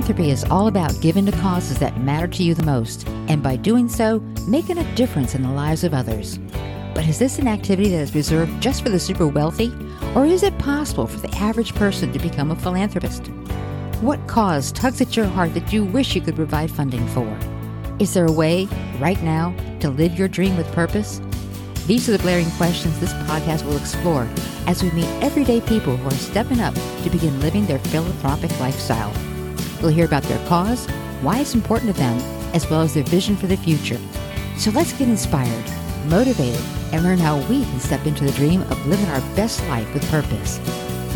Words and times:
Philanthropy 0.00 0.30
is 0.30 0.44
all 0.44 0.66
about 0.66 0.98
giving 1.02 1.26
to 1.26 1.32
causes 1.32 1.78
that 1.78 2.00
matter 2.00 2.26
to 2.26 2.42
you 2.42 2.54
the 2.54 2.62
most, 2.62 3.06
and 3.28 3.42
by 3.42 3.54
doing 3.54 3.86
so, 3.86 4.20
making 4.48 4.78
a 4.78 4.94
difference 4.94 5.34
in 5.34 5.42
the 5.42 5.50
lives 5.50 5.84
of 5.84 5.92
others. 5.92 6.38
But 6.94 7.06
is 7.06 7.18
this 7.18 7.38
an 7.38 7.46
activity 7.46 7.90
that 7.90 7.98
is 7.98 8.14
reserved 8.14 8.62
just 8.62 8.82
for 8.82 8.88
the 8.88 8.98
super 8.98 9.26
wealthy, 9.26 9.70
or 10.14 10.24
is 10.24 10.42
it 10.42 10.58
possible 10.58 11.06
for 11.06 11.18
the 11.18 11.36
average 11.36 11.74
person 11.74 12.14
to 12.14 12.18
become 12.18 12.50
a 12.50 12.56
philanthropist? 12.56 13.26
What 14.00 14.26
cause 14.26 14.72
tugs 14.72 15.02
at 15.02 15.18
your 15.18 15.26
heart 15.26 15.52
that 15.52 15.70
you 15.70 15.84
wish 15.84 16.14
you 16.14 16.22
could 16.22 16.34
provide 16.34 16.70
funding 16.70 17.06
for? 17.08 17.38
Is 17.98 18.14
there 18.14 18.24
a 18.24 18.32
way, 18.32 18.68
right 19.00 19.22
now, 19.22 19.54
to 19.80 19.90
live 19.90 20.18
your 20.18 20.28
dream 20.28 20.56
with 20.56 20.72
purpose? 20.72 21.20
These 21.86 22.08
are 22.08 22.12
the 22.12 22.22
glaring 22.22 22.50
questions 22.52 22.98
this 23.00 23.12
podcast 23.12 23.66
will 23.66 23.76
explore 23.76 24.26
as 24.66 24.82
we 24.82 24.90
meet 24.92 25.22
everyday 25.22 25.60
people 25.60 25.94
who 25.94 26.08
are 26.08 26.12
stepping 26.12 26.60
up 26.60 26.74
to 27.02 27.10
begin 27.10 27.38
living 27.40 27.66
their 27.66 27.78
philanthropic 27.78 28.58
lifestyle. 28.60 29.12
We'll 29.80 29.92
hear 29.92 30.04
about 30.04 30.24
their 30.24 30.44
cause, 30.46 30.86
why 31.22 31.40
it's 31.40 31.54
important 31.54 31.94
to 31.94 31.98
them, 31.98 32.18
as 32.54 32.68
well 32.68 32.82
as 32.82 32.94
their 32.94 33.04
vision 33.04 33.36
for 33.36 33.46
the 33.46 33.56
future. 33.56 33.98
So 34.56 34.70
let's 34.72 34.92
get 34.92 35.08
inspired, 35.08 35.64
motivated, 36.06 36.60
and 36.92 37.02
learn 37.02 37.18
how 37.18 37.38
we 37.48 37.64
can 37.64 37.80
step 37.80 38.04
into 38.06 38.24
the 38.24 38.32
dream 38.32 38.62
of 38.62 38.86
living 38.86 39.06
our 39.06 39.20
best 39.34 39.66
life 39.68 39.92
with 39.94 40.08
purpose. 40.10 40.58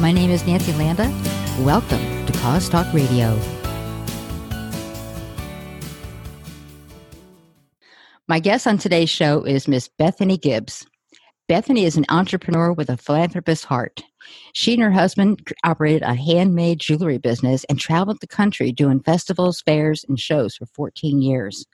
My 0.01 0.13
name 0.13 0.31
is 0.31 0.47
Nancy 0.47 0.73
Landa. 0.73 1.13
Welcome 1.61 2.27
to 2.27 2.33
Cause 2.39 2.69
Talk 2.69 2.93
Radio. 2.95 3.39
My 8.27 8.41
guest 8.41 8.67
on 8.67 8.79
today's 8.79 9.11
show 9.11 9.43
is 9.43 9.69
Miss 9.69 9.89
Bethany 9.89 10.39
Gibbs. 10.39 10.87
Bethany 11.47 11.85
is 11.85 11.99
an 11.99 12.07
entrepreneur 12.09 12.73
with 12.73 12.89
a 12.89 12.97
philanthropist's 12.97 13.67
heart. 13.67 14.03
She 14.55 14.73
and 14.73 14.83
her 14.83 14.91
husband 14.91 15.47
operated 15.63 16.01
a 16.01 16.15
handmade 16.15 16.79
jewelry 16.79 17.19
business 17.19 17.65
and 17.65 17.79
traveled 17.79 18.23
the 18.23 18.27
country 18.27 18.73
doing 18.73 19.01
festivals, 19.01 19.61
fairs, 19.61 20.07
and 20.09 20.19
shows 20.19 20.57
for 20.57 20.65
14 20.65 21.21
years. 21.21 21.67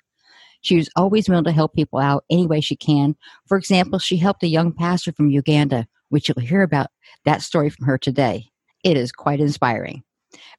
She 0.63 0.75
was 0.75 0.91
always 0.97 1.29
willing 1.29 1.45
to 1.45 1.53
help 1.53 1.73
people 1.73 2.01
out 2.01 2.25
any 2.29 2.49
way 2.49 2.61
she 2.61 2.75
can. 2.75 3.15
For 3.47 3.57
example, 3.57 4.01
she 4.01 4.17
helped 4.17 4.43
a 4.43 4.49
young 4.49 4.73
pastor 4.73 5.13
from 5.13 5.31
Uganda, 5.31 5.87
which 6.09 6.29
you'll 6.29 6.45
hear 6.45 6.63
about 6.63 6.89
that 7.25 7.41
story 7.41 7.71
from 7.71 7.87
her 7.87 7.97
today. 7.97 8.47
It 8.83 8.97
is 8.97 9.13
quite 9.13 9.41
inspiring. 9.41 10.03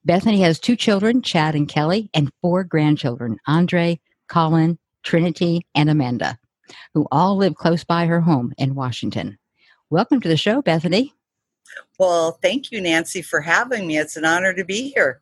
Bethany 0.06 0.40
has 0.42 0.58
two 0.58 0.78
children, 0.78 1.22
Chad 1.22 1.54
and 1.54 1.68
Kelly, 1.68 2.10
and 2.14 2.32
four 2.42 2.64
grandchildren, 2.64 3.40
Andre, 3.46 4.00
Colin, 4.30 4.80
Trinity, 5.04 5.68
and 5.76 5.90
Amanda, 5.90 6.40
who 6.94 7.08
all 7.12 7.38
live 7.38 7.56
close 7.56 7.84
by 7.84 8.06
her 8.06 8.22
home 8.22 8.54
in 8.58 8.76
Washington. 8.76 9.38
Welcome 9.90 10.22
to 10.22 10.30
the 10.30 10.38
show, 10.38 10.62
Bethany. 10.62 11.14
Well, 12.00 12.40
thank 12.42 12.72
you, 12.72 12.82
Nancy, 12.82 13.22
for 13.22 13.42
having 13.42 13.88
me. 13.88 13.98
It's 13.98 14.18
an 14.18 14.26
honor 14.26 14.54
to 14.54 14.66
be 14.66 14.92
here. 14.92 15.22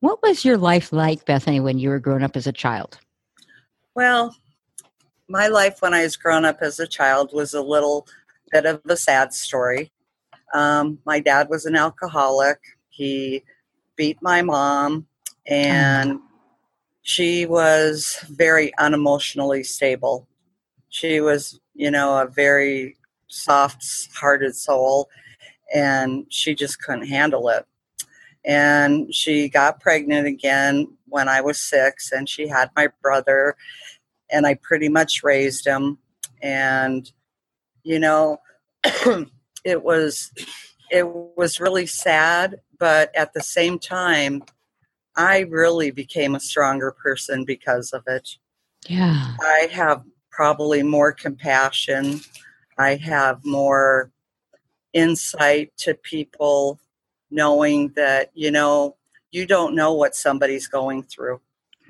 What 0.00 0.22
was 0.22 0.44
your 0.44 0.58
life 0.58 0.92
like, 0.92 1.24
Bethany, 1.24 1.60
when 1.60 1.78
you 1.78 1.88
were 1.88 1.98
growing 1.98 2.22
up 2.22 2.36
as 2.36 2.46
a 2.46 2.52
child? 2.52 2.98
Well, 3.94 4.36
my 5.28 5.46
life 5.48 5.80
when 5.80 5.94
I 5.94 6.02
was 6.02 6.16
growing 6.16 6.44
up 6.44 6.58
as 6.60 6.78
a 6.78 6.86
child 6.86 7.30
was 7.32 7.54
a 7.54 7.62
little 7.62 8.06
bit 8.50 8.66
of 8.66 8.82
a 8.86 8.96
sad 8.96 9.32
story. 9.32 9.92
Um, 10.52 10.98
my 11.06 11.20
dad 11.20 11.48
was 11.48 11.64
an 11.64 11.76
alcoholic. 11.76 12.58
He 12.90 13.44
beat 13.96 14.18
my 14.20 14.42
mom, 14.42 15.06
and 15.46 16.20
she 17.02 17.46
was 17.46 18.18
very 18.28 18.72
unemotionally 18.78 19.64
stable. 19.64 20.28
She 20.94 21.20
was, 21.20 21.58
you 21.74 21.90
know, 21.90 22.18
a 22.18 22.28
very 22.28 22.96
soft 23.26 23.84
hearted 24.14 24.54
soul, 24.54 25.08
and 25.74 26.24
she 26.28 26.54
just 26.54 26.80
couldn't 26.80 27.08
handle 27.08 27.48
it. 27.48 27.66
And 28.44 29.12
she 29.12 29.48
got 29.48 29.80
pregnant 29.80 30.28
again 30.28 30.86
when 31.08 31.28
I 31.28 31.40
was 31.40 31.60
six, 31.60 32.12
and 32.12 32.28
she 32.28 32.46
had 32.46 32.70
my 32.76 32.90
brother, 33.02 33.56
and 34.30 34.46
I 34.46 34.54
pretty 34.54 34.88
much 34.88 35.24
raised 35.24 35.66
him. 35.66 35.98
And, 36.40 37.10
you 37.82 37.98
know, 37.98 38.38
it 39.64 39.82
was 39.82 40.32
it 40.92 41.08
was 41.08 41.58
really 41.58 41.86
sad 41.86 42.60
but 42.78 43.10
at 43.16 43.32
the 43.32 43.40
same 43.40 43.78
time 43.78 44.42
I 45.16 45.40
really 45.40 45.90
became 45.90 46.34
a 46.34 46.40
stronger 46.40 46.90
person 46.90 47.44
because 47.44 47.92
of 47.92 48.02
it. 48.06 48.36
Yeah. 48.88 49.36
I 49.40 49.68
have 49.72 50.02
probably 50.34 50.82
more 50.82 51.12
compassion. 51.12 52.20
I 52.76 52.96
have 52.96 53.44
more 53.44 54.10
insight 54.92 55.72
to 55.78 55.94
people 55.94 56.80
knowing 57.30 57.92
that, 57.96 58.30
you 58.34 58.50
know, 58.50 58.96
you 59.30 59.46
don't 59.46 59.74
know 59.74 59.92
what 59.92 60.14
somebody's 60.14 60.66
going 60.66 61.04
through. 61.04 61.40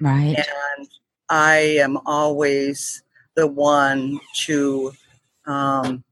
Right. 0.01 0.37
And 0.37 0.89
I 1.29 1.57
am 1.57 1.99
always 2.05 3.03
the 3.35 3.47
one 3.47 4.21
to 4.45 4.93
um, 5.47 6.05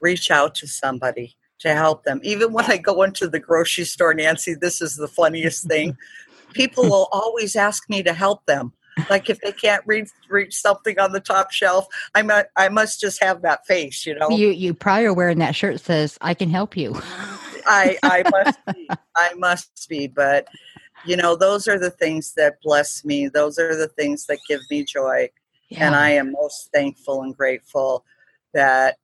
reach 0.00 0.30
out 0.30 0.54
to 0.56 0.66
somebody 0.66 1.36
to 1.60 1.74
help 1.74 2.04
them. 2.04 2.20
Even 2.22 2.52
when 2.52 2.64
I 2.70 2.76
go 2.76 3.02
into 3.02 3.28
the 3.28 3.38
grocery 3.38 3.84
store, 3.84 4.14
Nancy, 4.14 4.54
this 4.54 4.80
is 4.80 4.96
the 4.96 5.08
funniest 5.08 5.66
thing. 5.66 5.96
People 6.52 6.84
will 6.84 7.08
always 7.12 7.56
ask 7.56 7.88
me 7.88 8.02
to 8.02 8.12
help 8.12 8.44
them. 8.46 8.72
Like 9.08 9.30
if 9.30 9.40
they 9.40 9.52
can't 9.52 9.82
read 9.86 10.08
reach 10.28 10.54
something 10.54 10.98
on 10.98 11.12
the 11.12 11.20
top 11.20 11.50
shelf, 11.50 11.86
I 12.14 12.22
must 12.22 12.46
I 12.56 12.68
must 12.68 13.00
just 13.00 13.22
have 13.22 13.42
that 13.42 13.66
face, 13.66 14.06
you 14.06 14.14
know. 14.14 14.30
You 14.30 14.48
you 14.48 14.74
probably 14.74 15.06
are 15.06 15.14
wearing 15.14 15.38
that 15.38 15.54
shirt 15.56 15.80
says 15.80 16.18
I 16.20 16.34
can 16.34 16.50
help 16.50 16.76
you. 16.76 16.94
I 17.66 17.96
I 18.02 18.24
must 18.30 18.58
be. 18.74 18.88
I 19.16 19.34
must 19.34 19.88
be, 19.88 20.06
but 20.06 20.46
you 21.04 21.16
know, 21.16 21.36
those 21.36 21.66
are 21.66 21.78
the 21.78 21.90
things 21.90 22.34
that 22.34 22.60
bless 22.62 23.04
me. 23.04 23.28
Those 23.28 23.58
are 23.58 23.76
the 23.76 23.88
things 23.88 24.26
that 24.26 24.38
give 24.48 24.60
me 24.70 24.84
joy. 24.84 25.30
Yeah. 25.68 25.86
And 25.86 25.96
I 25.96 26.10
am 26.10 26.32
most 26.32 26.70
thankful 26.72 27.22
and 27.22 27.36
grateful 27.36 28.04
that 28.54 28.98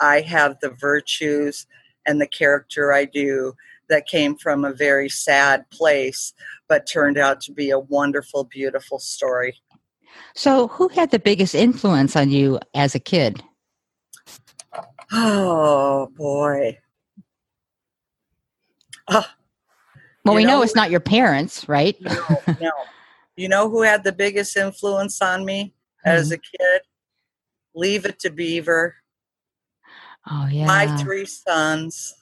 I 0.00 0.22
have 0.22 0.58
the 0.60 0.70
virtues 0.70 1.66
and 2.06 2.20
the 2.20 2.26
character 2.26 2.92
I 2.92 3.04
do 3.04 3.54
that 3.88 4.06
came 4.06 4.36
from 4.36 4.64
a 4.64 4.72
very 4.72 5.08
sad 5.08 5.68
place, 5.70 6.32
but 6.68 6.86
turned 6.86 7.18
out 7.18 7.40
to 7.42 7.52
be 7.52 7.70
a 7.70 7.78
wonderful, 7.78 8.44
beautiful 8.44 8.98
story. 8.98 9.56
So, 10.34 10.68
who 10.68 10.88
had 10.88 11.10
the 11.10 11.18
biggest 11.18 11.54
influence 11.54 12.16
on 12.16 12.30
you 12.30 12.58
as 12.74 12.94
a 12.94 13.00
kid? 13.00 13.42
Oh, 15.12 16.08
boy. 16.16 16.78
Uh, 19.08 19.22
well, 20.24 20.34
we 20.34 20.44
know, 20.44 20.56
know, 20.56 20.62
it's 20.62 20.74
not 20.74 20.90
your 20.90 21.00
parents, 21.00 21.68
right? 21.68 21.96
no, 22.00 22.26
no. 22.60 22.72
You 23.36 23.48
know 23.48 23.68
who 23.68 23.82
had 23.82 24.02
the 24.02 24.12
biggest 24.12 24.56
influence 24.56 25.20
on 25.20 25.44
me 25.44 25.74
mm-hmm. 26.06 26.08
as 26.08 26.32
a 26.32 26.38
kid? 26.38 26.80
Leave 27.74 28.06
it 28.06 28.18
to 28.20 28.30
Beaver. 28.30 28.96
Oh, 30.28 30.48
yeah. 30.50 30.66
My 30.66 30.96
three 30.96 31.26
sons. 31.26 32.14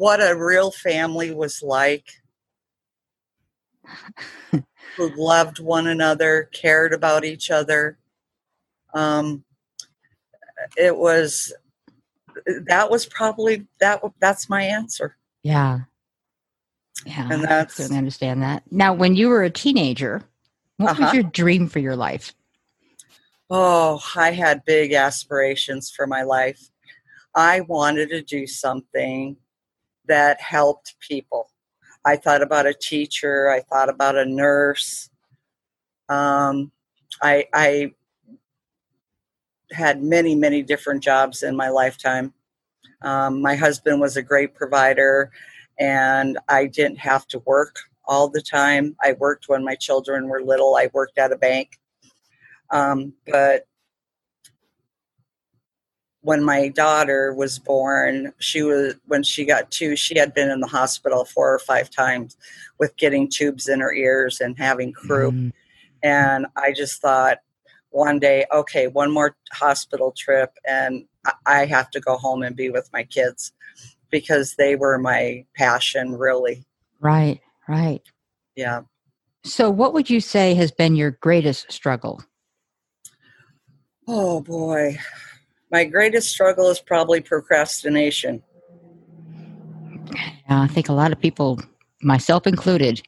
What 0.00 0.26
a 0.26 0.34
real 0.34 0.70
family 0.70 1.30
was 1.30 1.62
like. 1.62 2.06
who 4.96 5.12
loved 5.14 5.60
one 5.60 5.86
another, 5.86 6.48
cared 6.54 6.94
about 6.94 7.22
each 7.22 7.50
other. 7.50 7.98
Um, 8.94 9.44
it 10.78 10.96
was 10.96 11.52
that 12.64 12.90
was 12.90 13.04
probably 13.04 13.66
that 13.80 14.00
that's 14.20 14.48
my 14.48 14.62
answer. 14.62 15.18
Yeah. 15.42 15.80
Yeah. 17.04 17.28
And 17.30 17.44
that's 17.44 17.78
I 17.78 17.82
certainly 17.82 17.98
understand 17.98 18.42
that. 18.42 18.62
Now, 18.70 18.94
when 18.94 19.16
you 19.16 19.28
were 19.28 19.42
a 19.42 19.50
teenager, 19.50 20.22
what 20.78 20.92
uh-huh. 20.92 21.02
was 21.02 21.12
your 21.12 21.24
dream 21.24 21.68
for 21.68 21.78
your 21.78 21.96
life? 21.96 22.34
Oh, 23.50 24.00
I 24.16 24.30
had 24.30 24.64
big 24.64 24.94
aspirations 24.94 25.90
for 25.90 26.06
my 26.06 26.22
life. 26.22 26.70
I 27.34 27.60
wanted 27.60 28.08
to 28.08 28.22
do 28.22 28.46
something 28.46 29.36
that 30.10 30.40
helped 30.40 30.96
people. 31.00 31.48
I 32.04 32.16
thought 32.16 32.42
about 32.42 32.66
a 32.66 32.74
teacher, 32.74 33.48
I 33.48 33.60
thought 33.60 33.88
about 33.88 34.16
a 34.16 34.24
nurse. 34.24 35.08
Um, 36.08 36.72
I, 37.22 37.46
I 37.54 37.92
had 39.70 40.02
many, 40.02 40.34
many 40.34 40.62
different 40.62 41.00
jobs 41.02 41.44
in 41.44 41.54
my 41.54 41.68
lifetime. 41.68 42.34
Um, 43.02 43.40
my 43.40 43.54
husband 43.54 44.00
was 44.00 44.16
a 44.16 44.22
great 44.22 44.52
provider, 44.54 45.30
and 45.78 46.38
I 46.48 46.66
didn't 46.66 46.98
have 46.98 47.26
to 47.28 47.38
work 47.46 47.76
all 48.04 48.28
the 48.28 48.42
time. 48.42 48.96
I 49.00 49.12
worked 49.12 49.48
when 49.48 49.64
my 49.64 49.76
children 49.76 50.26
were 50.26 50.42
little, 50.42 50.74
I 50.74 50.90
worked 50.92 51.18
at 51.18 51.32
a 51.32 51.36
bank. 51.36 51.78
Um, 52.72 53.12
but 53.30 53.66
when 56.22 56.44
my 56.44 56.68
daughter 56.68 57.32
was 57.34 57.58
born, 57.58 58.32
she 58.38 58.62
was 58.62 58.94
when 59.06 59.22
she 59.22 59.44
got 59.44 59.70
two, 59.70 59.96
she 59.96 60.18
had 60.18 60.34
been 60.34 60.50
in 60.50 60.60
the 60.60 60.66
hospital 60.66 61.24
four 61.24 61.54
or 61.54 61.58
five 61.58 61.90
times 61.90 62.36
with 62.78 62.96
getting 62.96 63.28
tubes 63.28 63.68
in 63.68 63.80
her 63.80 63.92
ears 63.92 64.40
and 64.40 64.58
having 64.58 64.92
croup. 64.92 65.34
Mm. 65.34 65.52
And 66.02 66.46
I 66.56 66.72
just 66.72 67.00
thought 67.00 67.38
one 67.90 68.18
day, 68.18 68.44
okay, 68.52 68.86
one 68.86 69.10
more 69.10 69.36
hospital 69.52 70.14
trip, 70.16 70.52
and 70.66 71.04
I 71.46 71.66
have 71.66 71.90
to 71.90 72.00
go 72.00 72.16
home 72.16 72.42
and 72.42 72.54
be 72.54 72.70
with 72.70 72.88
my 72.92 73.02
kids 73.02 73.52
because 74.10 74.54
they 74.56 74.76
were 74.76 74.98
my 74.98 75.44
passion, 75.56 76.16
really. 76.16 76.64
Right, 77.00 77.40
right. 77.68 78.02
yeah. 78.56 78.82
So, 79.42 79.70
what 79.70 79.94
would 79.94 80.10
you 80.10 80.20
say 80.20 80.54
has 80.54 80.70
been 80.70 80.96
your 80.96 81.12
greatest 81.12 81.72
struggle? 81.72 82.22
Oh 84.06 84.40
boy. 84.40 84.98
My 85.70 85.84
greatest 85.84 86.28
struggle 86.30 86.68
is 86.68 86.80
probably 86.80 87.20
procrastination. 87.20 88.42
I 90.48 90.66
think 90.66 90.88
a 90.88 90.92
lot 90.92 91.12
of 91.12 91.20
people, 91.20 91.60
myself 92.02 92.46
included, 92.46 93.02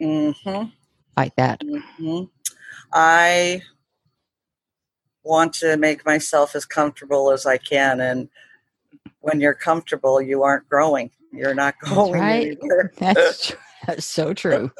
Mm-hmm. 0.00 0.68
fight 1.14 1.32
that. 1.36 1.62
hmm 1.62 2.22
I 2.92 3.62
want 5.22 5.52
to 5.54 5.76
make 5.76 6.04
myself 6.04 6.56
as 6.56 6.64
comfortable 6.66 7.30
as 7.30 7.46
I 7.46 7.56
can, 7.56 8.00
and 8.00 8.28
when 9.20 9.40
you're 9.40 9.54
comfortable, 9.54 10.20
you 10.20 10.42
aren't 10.42 10.68
growing. 10.68 11.10
You're 11.32 11.54
not 11.54 11.74
That's 11.82 12.10
right. 12.10 12.56
anywhere. 12.58 12.92
That's, 12.98 13.46
tr- 13.48 13.56
that's 13.86 14.04
so 14.06 14.34
true. 14.34 14.72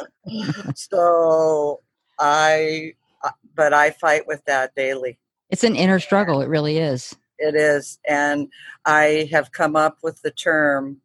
so 0.74 1.80
I, 2.18 2.94
uh, 3.22 3.30
but 3.54 3.72
I 3.72 3.90
fight 3.90 4.26
with 4.26 4.44
that 4.46 4.74
daily. 4.74 5.18
It's 5.52 5.64
an 5.64 5.76
inner 5.76 6.00
struggle. 6.00 6.40
It 6.40 6.48
really 6.48 6.78
is. 6.78 7.14
It 7.38 7.54
is, 7.54 7.98
and 8.08 8.48
I 8.86 9.28
have 9.32 9.52
come 9.52 9.76
up 9.76 9.98
with 10.02 10.22
the 10.22 10.30
term. 10.30 11.02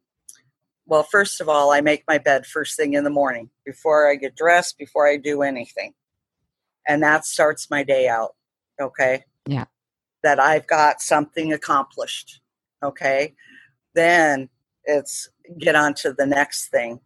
Well, 0.86 1.04
first 1.04 1.42
of 1.42 1.50
all, 1.50 1.72
I 1.72 1.82
make 1.82 2.06
my 2.08 2.18
bed 2.18 2.46
first 2.46 2.78
thing 2.78 2.94
in 2.94 3.04
the 3.04 3.10
morning 3.10 3.50
before 3.66 4.10
I 4.10 4.16
get 4.16 4.38
dressed, 4.38 4.78
before 4.78 5.06
I 5.06 5.18
do 5.18 5.42
anything. 5.42 5.94
And 6.88 7.04
that 7.04 7.26
starts 7.26 7.70
my 7.70 7.84
day 7.84 8.08
out. 8.08 8.36
Okay. 8.80 9.26
Yeah. 9.46 9.66
That 10.24 10.40
I've 10.40 10.66
got 10.66 11.02
something 11.02 11.52
accomplished. 11.52 12.40
Okay. 12.82 13.36
Then 13.96 14.48
it's 14.86 15.28
get 15.60 15.76
on 15.76 15.94
to 15.96 16.14
the 16.14 16.26
next 16.26 16.70
thing 16.70 17.02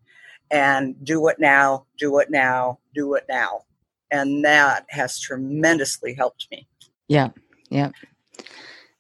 and 0.52 0.96
do 1.04 1.28
it 1.28 1.38
now, 1.40 1.88
do 1.98 2.20
it 2.20 2.30
now, 2.30 2.78
do 2.94 3.16
it 3.16 3.26
now. 3.28 3.62
And 4.12 4.46
that 4.46 4.86
has 4.90 5.20
tremendously 5.20 6.14
helped 6.14 6.48
me. 6.52 6.68
Yeah. 7.12 7.32
Yeah. 7.70 7.92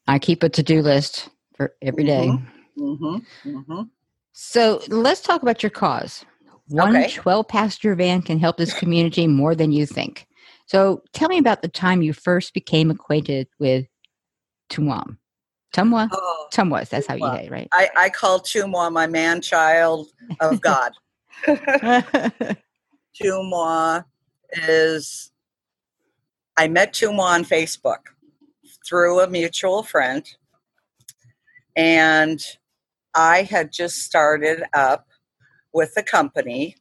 I 0.06 0.20
keep 0.20 0.44
a 0.44 0.50
to 0.50 0.62
do 0.62 0.82
list 0.82 1.30
for 1.56 1.74
every 1.82 2.04
day. 2.04 2.30
Mm-hmm. 2.78 3.16
Mm-hmm. 3.46 3.82
So 4.34 4.82
let's 4.90 5.22
talk 5.22 5.42
about 5.42 5.64
your 5.64 5.70
cause. 5.70 6.26
One 6.68 6.98
Okay. 6.98 7.10
12 7.10 7.48
passenger 7.48 7.96
van 7.96 8.22
can 8.22 8.38
help 8.38 8.58
this 8.58 8.74
community 8.74 9.28
more 9.28 9.56
than 9.56 9.72
you 9.72 9.86
think. 9.86 10.28
So 10.66 11.04
tell 11.14 11.30
me 11.30 11.38
about 11.38 11.62
the 11.62 11.70
time 11.70 12.02
you 12.02 12.12
first 12.12 12.54
became 12.54 12.92
acquainted 12.92 13.48
with 13.60 13.86
Tumwam. 14.70 15.18
Tumwa? 15.74 16.10
Oh, 16.12 16.48
Tumwas, 16.54 16.90
that's 16.90 17.08
how 17.08 17.16
you 17.16 17.26
say 17.26 17.46
it, 17.46 17.52
right? 17.52 17.70
I, 17.72 17.90
I 17.96 18.10
call 18.10 18.42
Tumwa 18.42 18.92
my 18.92 19.08
man 19.08 19.40
child 19.40 20.10
of 20.42 20.60
God. 20.60 20.92
Tumwa 23.16 24.04
is, 24.52 25.32
I 26.58 26.68
met 26.68 26.94
Tumwa 26.94 27.20
on 27.20 27.46
Facebook 27.46 28.10
through 28.88 29.20
a 29.20 29.28
mutual 29.28 29.84
friend. 29.84 30.26
And 31.76 32.42
I 33.14 33.44
had 33.44 33.72
just 33.72 34.00
started 34.00 34.64
up 34.74 35.08
with 35.74 35.94
a 35.98 36.04
company 36.04 36.76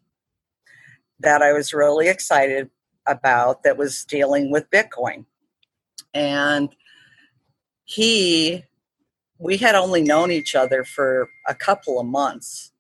that 1.21 1.43
I 1.43 1.53
was 1.53 1.73
really 1.73 2.09
excited 2.09 2.71
about 3.07 3.63
that 3.63 3.77
was 3.77 4.05
dealing 4.05 4.51
with 4.51 4.71
Bitcoin. 4.71 5.27
And 6.13 6.75
he, 7.85 8.65
we 9.39 9.59
had 9.59 9.75
only 9.75 10.03
known 10.03 10.31
each 10.31 10.55
other 10.55 10.85
for 10.85 11.29
a 11.47 11.55
couple 11.55 12.01
of 12.01 12.07
months, 12.07 12.73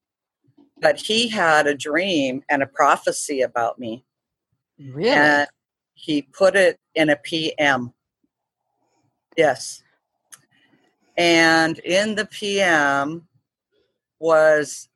but 0.80 0.98
he 1.00 1.28
had 1.28 1.66
a 1.66 1.74
dream 1.74 2.42
and 2.48 2.62
a 2.62 2.66
prophecy 2.66 3.40
about 3.40 3.78
me. 3.78 4.04
really? 4.78 5.10
And 5.10 5.48
he 6.00 6.22
put 6.22 6.56
it 6.56 6.80
in 6.94 7.10
a 7.10 7.16
PM. 7.16 7.92
Yes. 9.36 9.82
And 11.16 11.78
in 11.80 12.14
the 12.14 12.24
PM 12.24 13.28
was 14.18 14.88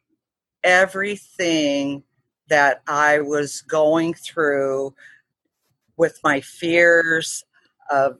everything 0.62 2.02
that 2.48 2.82
I 2.88 3.20
was 3.20 3.60
going 3.60 4.14
through 4.14 4.94
with 5.98 6.18
my 6.24 6.40
fears 6.40 7.44
of 7.90 8.16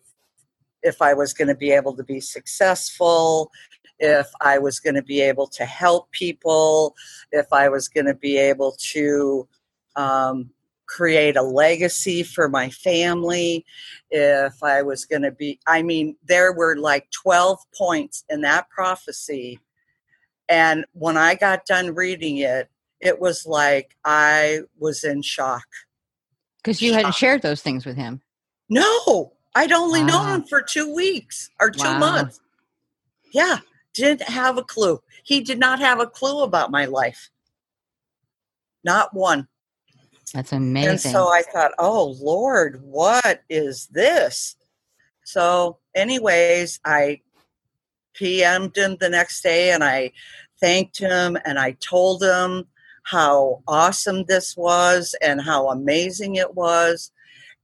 if 0.83 1.01
I 1.01 1.15
was 1.15 1.33
going 1.33 1.49
to 1.49 1.55
be 1.55 1.71
able 1.71 1.97
to 1.97 2.05
be 2.05 2.21
successful, 2.21 3.51
if 3.99 4.27
I 4.43 4.59
was 4.59 4.79
going 4.79 4.97
to 4.97 5.03
be 5.03 5.23
able 5.23 5.47
to 5.49 5.65
help 5.65 6.11
people, 6.13 6.95
if 7.33 7.47
I 7.51 7.71
was 7.71 7.89
going 7.89 8.07
to 8.07 8.15
be 8.15 8.37
able 8.37 8.77
to 8.93 9.49
um, 9.97 10.51
create 10.87 11.37
a 11.37 11.43
legacy 11.43 12.23
for 12.23 12.49
my 12.49 12.71
family, 12.71 13.65
if 14.11 14.63
I 14.63 14.83
was 14.83 15.05
going 15.05 15.23
to 15.23 15.31
be, 15.33 15.59
I 15.67 15.83
mean, 15.83 16.17
there 16.25 16.53
were 16.53 16.77
like 16.77 17.11
12 17.11 17.59
points 17.77 18.25
in 18.29 18.43
that 18.43 18.69
prophecy. 18.71 19.59
And 20.49 20.85
when 20.93 21.17
I 21.17 21.35
got 21.35 21.67
done 21.67 21.95
reading 21.95 22.39
it, 22.39 22.69
it 23.01 23.21
was 23.21 23.47
like 23.47 23.97
I 24.05 24.61
was 24.79 25.05
in 25.05 25.23
shock. 25.23 25.67
Because 26.63 26.81
you 26.81 26.93
hadn't 26.95 27.15
shared 27.15 27.43
those 27.43 27.61
things 27.61 27.85
with 27.85 27.97
him. 27.97 28.23
No, 28.71 29.33
I'd 29.55 29.73
only 29.73 30.03
known 30.03 30.29
him 30.29 30.45
for 30.45 30.63
two 30.63 30.95
weeks 30.95 31.51
or 31.61 31.71
two 31.71 31.83
Wow. 31.91 31.99
months. 31.99 32.41
Yeah, 33.33 33.59
didn't 33.93 34.23
have 34.23 34.57
a 34.59 34.63
clue. 34.63 35.03
He 35.23 35.41
did 35.41 35.59
not 35.59 35.79
have 35.81 36.01
a 36.01 36.07
clue 36.07 36.43
about 36.43 36.71
my 36.71 36.87
life. 36.87 37.31
Not 38.85 39.15
one. 39.15 39.49
That's 40.33 40.53
amazing. 40.53 40.91
And 40.91 41.01
so 41.01 41.29
I 41.29 41.43
thought, 41.43 41.73
oh 41.79 42.17
Lord, 42.21 42.81
what 42.83 43.43
is 43.49 43.87
this? 43.89 44.57
So, 45.25 45.79
anyways, 45.95 46.81
I 46.85 47.21
PM'd 48.15 48.77
him 48.77 48.97
the 49.01 49.09
next 49.09 49.43
day 49.43 49.73
and 49.73 49.83
I 49.83 50.13
thanked 50.61 50.99
him 50.99 51.37
and 51.45 51.59
I 51.59 51.73
told 51.73 52.23
him 52.23 52.65
how 53.03 53.63
awesome 53.67 54.25
this 54.25 54.57
was 54.57 55.15
and 55.21 55.41
how 55.41 55.69
amazing 55.69 56.37
it 56.37 56.55
was 56.55 57.11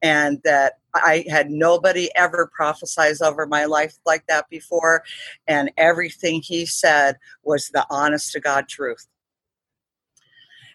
and 0.02 0.40
that 0.44 0.74
I 0.94 1.24
had 1.28 1.50
nobody 1.50 2.10
ever 2.16 2.50
prophesied 2.54 3.22
over 3.22 3.46
my 3.46 3.64
life 3.64 3.96
like 4.04 4.26
that 4.28 4.48
before 4.50 5.04
and 5.46 5.70
everything 5.76 6.42
he 6.42 6.66
said 6.66 7.16
was 7.42 7.68
the 7.68 7.86
honest 7.90 8.32
to 8.32 8.40
God 8.40 8.68
truth. 8.68 9.06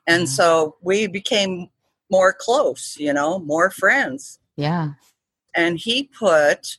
And 0.08 0.30
so 0.30 0.76
we 0.82 1.08
became 1.08 1.70
more 2.12 2.34
close, 2.34 2.96
you 2.98 3.12
know, 3.14 3.40
more 3.40 3.70
friends 3.70 4.40
yeah. 4.56 4.90
and 5.56 5.80
he 5.80 6.04
put 6.04 6.78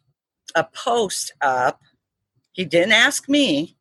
a 0.55 0.65
post 0.65 1.33
up. 1.41 1.81
He 2.53 2.65
didn't 2.65 2.93
ask 2.93 3.29
me. 3.29 3.77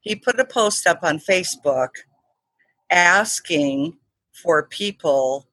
He 0.00 0.14
put 0.16 0.38
a 0.40 0.44
post 0.44 0.86
up 0.86 1.00
on 1.02 1.18
Facebook 1.18 1.90
asking 2.90 3.96
for 4.32 4.62
people 4.68 5.46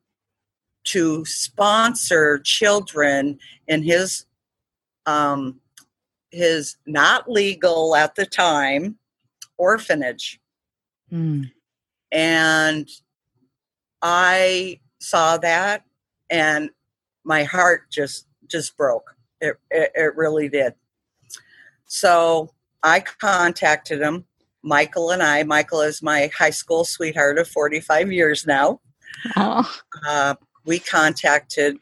to 0.85 1.23
sponsor 1.25 2.39
children 2.39 3.39
in 3.67 3.81
his 3.83 4.25
um 5.05 5.59
his 6.29 6.75
not 6.85 7.29
legal 7.29 7.95
at 7.95 8.15
the 8.15 8.25
time 8.25 8.97
orphanage 9.57 10.39
Mm. 11.11 11.51
and 12.11 12.87
i 14.01 14.79
saw 15.03 15.38
that 15.38 15.83
and 16.29 16.69
my 17.24 17.43
heart 17.43 17.91
just 17.91 18.27
just 18.48 18.77
broke. 18.77 19.15
It, 19.41 19.55
it, 19.72 19.91
it 19.95 20.15
really 20.15 20.50
did. 20.50 20.74
So 21.86 22.51
i 22.81 23.00
contacted 23.00 24.01
him 24.01 24.25
michael 24.63 25.12
and 25.12 25.22
i. 25.22 25.43
Michael 25.43 25.81
is 25.81 26.01
my 26.01 26.31
high 26.38 26.50
school 26.50 26.86
sweetheart 26.86 27.38
of 27.38 27.48
45 27.48 28.12
years 28.12 28.48
now. 28.48 28.79
Oh, 29.36 29.69
uh, 30.07 30.36
we 30.65 30.79
contacted 30.79 31.77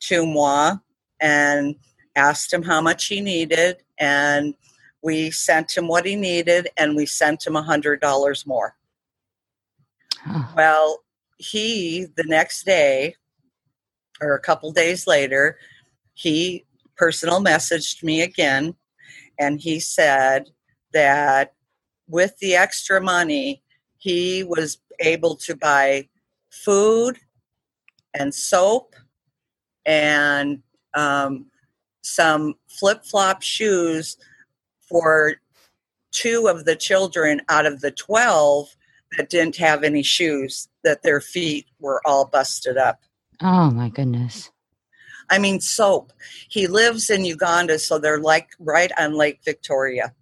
Tumwa 0.00 0.80
and 1.20 1.76
asked 2.16 2.52
him 2.52 2.62
how 2.62 2.80
much 2.80 3.06
he 3.06 3.20
needed 3.20 3.82
and 3.98 4.54
we 5.02 5.30
sent 5.30 5.76
him 5.76 5.86
what 5.86 6.06
he 6.06 6.16
needed 6.16 6.68
and 6.76 6.96
we 6.96 7.06
sent 7.06 7.46
him 7.46 7.56
a 7.56 7.62
hundred 7.62 8.00
dollars 8.00 8.46
more. 8.46 8.74
Oh. 10.26 10.52
well, 10.56 11.04
he 11.38 12.06
the 12.16 12.24
next 12.24 12.64
day 12.64 13.14
or 14.20 14.34
a 14.34 14.40
couple 14.40 14.72
days 14.72 15.06
later, 15.06 15.58
he 16.14 16.64
personal 16.96 17.40
messaged 17.40 18.02
me 18.02 18.22
again 18.22 18.74
and 19.38 19.60
he 19.60 19.78
said 19.78 20.48
that 20.92 21.52
with 22.08 22.36
the 22.38 22.54
extra 22.54 23.00
money, 23.00 23.62
he 23.98 24.42
was 24.44 24.78
able 25.00 25.36
to 25.36 25.54
buy 25.54 26.08
food 26.50 27.18
and 28.14 28.34
soap 28.34 28.94
and 29.84 30.62
um, 30.94 31.46
some 32.02 32.54
flip 32.68 33.04
flop 33.04 33.42
shoes 33.42 34.16
for 34.88 35.34
two 36.12 36.46
of 36.48 36.64
the 36.64 36.76
children 36.76 37.40
out 37.48 37.66
of 37.66 37.80
the 37.80 37.90
12 37.90 38.68
that 39.16 39.30
didn't 39.30 39.56
have 39.56 39.82
any 39.82 40.02
shoes, 40.02 40.68
that 40.84 41.02
their 41.02 41.20
feet 41.20 41.66
were 41.78 42.00
all 42.06 42.26
busted 42.26 42.76
up. 42.76 43.00
Oh 43.40 43.70
my 43.70 43.88
goodness. 43.88 44.50
I 45.30 45.38
mean, 45.38 45.60
soap. 45.60 46.12
He 46.48 46.66
lives 46.66 47.10
in 47.10 47.24
Uganda, 47.24 47.78
so 47.78 47.98
they're 47.98 48.20
like 48.20 48.50
right 48.58 48.92
on 48.98 49.14
Lake 49.14 49.40
Victoria. 49.44 50.14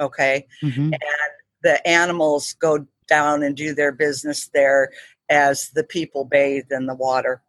Okay. 0.00 0.46
hmm 0.60 0.92
And 0.92 1.32
the 1.62 1.86
animals 1.86 2.54
go 2.60 2.86
down 3.08 3.42
and 3.42 3.56
do 3.56 3.74
their 3.74 3.92
business 3.92 4.48
there 4.52 4.90
as 5.28 5.70
the 5.74 5.84
people 5.84 6.24
bathe 6.24 6.70
in 6.70 6.86
the 6.86 6.94
water. 6.94 7.42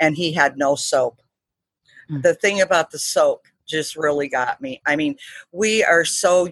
And 0.00 0.16
he 0.16 0.32
had 0.32 0.56
no 0.56 0.74
soap. 0.74 1.20
Mm. 2.10 2.22
The 2.22 2.34
thing 2.34 2.60
about 2.60 2.90
the 2.90 2.98
soap 2.98 3.46
just 3.66 3.96
really 3.96 4.28
got 4.28 4.60
me. 4.60 4.80
I 4.86 4.96
mean, 4.96 5.16
we 5.52 5.84
are 5.84 6.04
so, 6.04 6.48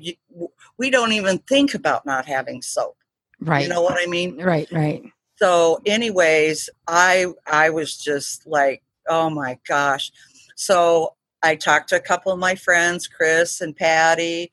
we 0.79 0.91
don't 0.91 1.13
even 1.13 1.39
think 1.39 1.75
about 1.75 2.07
not 2.07 2.27
having 2.27 2.63
soap. 2.63 2.97
Right. 3.45 3.63
You 3.63 3.69
know 3.69 3.83
what 3.83 3.99
I 4.01 4.07
mean? 4.07 4.41
right. 4.41 4.71
Right. 4.71 5.03
so 5.37 5.81
anyways 5.87 6.69
i 6.87 7.27
i 7.47 7.71
was 7.71 7.97
just 7.97 8.47
like 8.47 8.83
oh 9.09 9.29
my 9.31 9.59
gosh 9.67 10.11
so 10.57 11.15
i 11.43 11.57
talked 11.57 11.89
to 11.89 11.97
a 11.97 12.01
couple 12.01 12.31
of 12.33 12.39
my 12.39 12.55
friends 12.55 13.09
chris 13.09 13.61
and 13.61 13.75
patty 13.77 14.51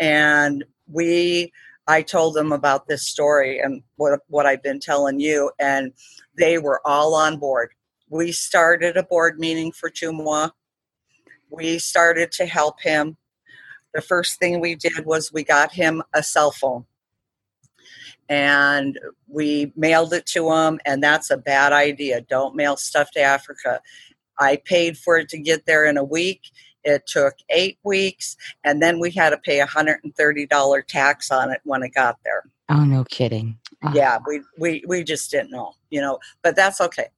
and 0.00 0.64
we 0.90 1.52
i 1.86 2.02
told 2.02 2.34
them 2.34 2.52
about 2.52 2.88
this 2.88 3.06
story 3.06 3.60
and 3.60 3.82
what 3.96 4.18
what 4.28 4.46
i've 4.46 4.62
been 4.62 4.80
telling 4.80 5.20
you 5.20 5.50
and 5.60 5.92
they 6.36 6.58
were 6.58 6.80
all 6.84 7.14
on 7.14 7.38
board 7.38 7.70
we 8.08 8.32
started 8.32 8.96
a 8.96 9.02
board 9.02 9.38
meeting 9.38 9.72
for 9.72 9.90
Tumwa. 9.90 10.50
we 11.50 11.78
started 11.78 12.32
to 12.32 12.46
help 12.46 12.80
him 12.80 13.16
the 13.94 14.02
first 14.02 14.38
thing 14.40 14.60
we 14.60 14.74
did 14.74 15.04
was 15.06 15.32
we 15.32 15.44
got 15.44 15.72
him 15.72 16.02
a 16.12 16.22
cell 16.22 16.50
phone 16.50 16.84
and 18.28 18.98
we 19.28 19.72
mailed 19.76 20.12
it 20.12 20.26
to 20.26 20.48
them 20.48 20.78
and 20.84 21.02
that's 21.02 21.30
a 21.30 21.36
bad 21.36 21.72
idea. 21.72 22.20
Don't 22.22 22.56
mail 22.56 22.76
stuff 22.76 23.10
to 23.12 23.20
africa. 23.20 23.80
I 24.38 24.56
paid 24.64 24.96
for 24.96 25.18
it 25.18 25.28
to 25.30 25.38
get 25.38 25.66
there 25.66 25.84
in 25.84 25.96
a 25.96 26.04
week. 26.04 26.50
It 26.82 27.06
took 27.06 27.34
eight 27.50 27.78
weeks 27.82 28.36
and 28.62 28.82
then 28.82 28.98
we 28.98 29.10
had 29.10 29.30
to 29.30 29.38
pay 29.38 29.60
a 29.60 29.66
$130 29.66 30.86
tax 30.86 31.30
on 31.30 31.50
it 31.50 31.60
when 31.64 31.82
it 31.82 31.94
got 31.94 32.18
there. 32.24 32.44
Oh, 32.68 32.84
no 32.84 33.04
kidding. 33.04 33.58
Ah, 33.82 33.92
yeah 33.94 34.18
we, 34.26 34.40
we 34.58 34.82
we 34.86 35.04
just 35.04 35.30
didn't 35.30 35.50
know 35.50 35.74
you 35.90 36.00
know 36.00 36.18
but 36.42 36.56
that's 36.56 36.80
okay. 36.80 37.08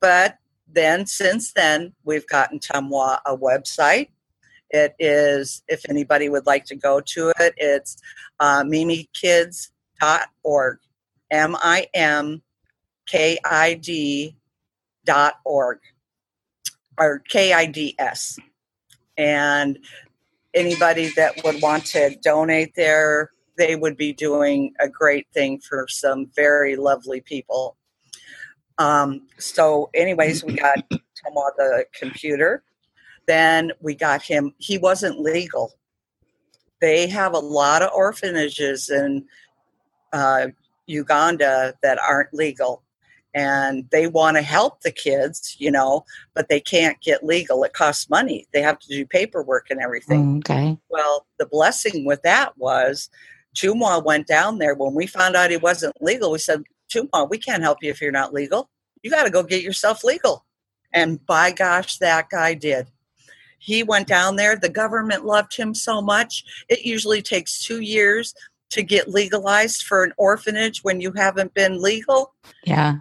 But 0.00 0.38
then 0.68 1.06
since 1.06 1.52
then 1.52 1.92
we've 2.04 2.26
gotten 2.26 2.58
tumwa 2.58 3.20
a 3.24 3.36
website. 3.36 4.08
It 4.70 4.96
is 4.98 5.62
if 5.68 5.88
anybody 5.88 6.28
would 6.28 6.46
like 6.46 6.64
to 6.66 6.74
go 6.74 7.00
to 7.00 7.32
it 7.38 7.54
it's 7.56 7.96
uh, 8.40 8.64
mimikids.org 8.64 9.06
m-i-m-k-i-d 9.16 9.75
dot 10.00 10.28
org 10.42 10.78
M 11.30 11.56
I 11.58 11.86
M 11.94 12.42
K 13.06 13.38
I 13.44 13.74
D 13.74 14.36
dot 15.04 15.34
org 15.44 15.78
or 16.98 17.20
k-i-d-s 17.28 18.38
and 19.18 19.78
anybody 20.54 21.12
that 21.14 21.34
would 21.44 21.60
want 21.60 21.84
to 21.84 22.16
donate 22.22 22.72
there 22.74 23.30
they 23.56 23.76
would 23.76 23.96
be 23.96 24.12
doing 24.12 24.74
a 24.80 24.88
great 24.88 25.26
thing 25.32 25.58
for 25.58 25.86
some 25.88 26.26
very 26.36 26.76
lovely 26.76 27.20
people. 27.20 27.76
Um, 28.78 29.26
so, 29.38 29.90
anyways, 29.94 30.44
we 30.44 30.54
got 30.54 30.88
Tom 30.90 31.34
on 31.34 31.52
the 31.56 31.86
computer. 31.98 32.62
Then 33.26 33.72
we 33.80 33.94
got 33.94 34.22
him. 34.22 34.52
He 34.58 34.78
wasn't 34.78 35.20
legal. 35.20 35.72
They 36.80 37.06
have 37.08 37.32
a 37.32 37.38
lot 37.38 37.82
of 37.82 37.90
orphanages 37.94 38.90
in 38.90 39.26
uh, 40.12 40.48
Uganda 40.86 41.74
that 41.82 41.98
aren't 41.98 42.32
legal, 42.32 42.82
and 43.34 43.84
they 43.90 44.06
want 44.06 44.36
to 44.36 44.42
help 44.42 44.80
the 44.80 44.90
kids, 44.90 45.56
you 45.58 45.70
know, 45.70 46.04
but 46.34 46.48
they 46.48 46.60
can't 46.60 47.00
get 47.02 47.24
legal. 47.24 47.64
It 47.64 47.74
costs 47.74 48.08
money. 48.08 48.46
They 48.52 48.62
have 48.62 48.78
to 48.78 48.88
do 48.88 49.06
paperwork 49.06 49.66
and 49.70 49.80
everything. 49.80 50.38
Okay. 50.38 50.78
Well, 50.88 51.26
the 51.38 51.46
blessing 51.46 52.04
with 52.04 52.22
that 52.22 52.56
was 52.56 53.10
Tumwa 53.56 54.04
went 54.04 54.26
down 54.26 54.58
there. 54.58 54.74
When 54.74 54.94
we 54.94 55.06
found 55.06 55.36
out 55.36 55.50
he 55.50 55.56
wasn't 55.56 56.00
legal, 56.00 56.32
we 56.32 56.38
said, 56.38 56.62
Tumwa, 56.92 57.28
we 57.28 57.38
can't 57.38 57.62
help 57.62 57.82
you 57.82 57.90
if 57.90 58.00
you're 58.00 58.12
not 58.12 58.32
legal. 58.32 58.70
You 59.02 59.10
got 59.10 59.24
to 59.24 59.30
go 59.30 59.42
get 59.42 59.62
yourself 59.62 60.04
legal. 60.04 60.44
And 60.92 61.24
by 61.26 61.50
gosh, 61.50 61.98
that 61.98 62.30
guy 62.30 62.54
did. 62.54 62.88
He 63.58 63.82
went 63.82 64.06
down 64.06 64.36
there. 64.36 64.56
The 64.56 64.68
government 64.68 65.24
loved 65.24 65.56
him 65.56 65.74
so 65.74 66.00
much. 66.00 66.44
It 66.68 66.84
usually 66.84 67.22
takes 67.22 67.64
two 67.64 67.80
years 67.80 68.34
to 68.70 68.82
get 68.82 69.08
legalized 69.08 69.82
for 69.82 70.02
an 70.02 70.12
orphanage 70.16 70.82
when 70.82 71.00
you 71.00 71.12
haven't 71.12 71.54
been 71.54 71.80
legal. 71.80 72.34
Yeah. 72.64 72.96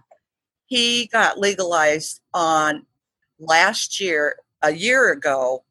He 0.67 1.07
got 1.07 1.39
legalized 1.39 2.22
on 2.34 2.86
last 3.39 4.00
year, 4.00 4.38
a 4.62 4.74
year 4.74 5.12
ago, 5.12 5.63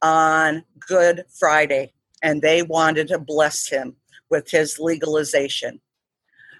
on 0.00 0.64
Good 0.86 1.24
Friday 1.38 1.92
and 2.22 2.40
they 2.40 2.62
wanted 2.62 3.08
to 3.08 3.18
bless 3.18 3.68
him 3.68 3.96
with 4.30 4.50
his 4.50 4.78
legalization. 4.78 5.80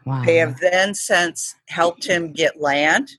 Wow. 0.04 0.25
They 0.25 0.37
have 0.37 0.59
then 0.61 0.94
since 0.94 1.54
helped 1.68 2.04
him 2.04 2.32
get 2.32 2.61
land. 2.61 3.12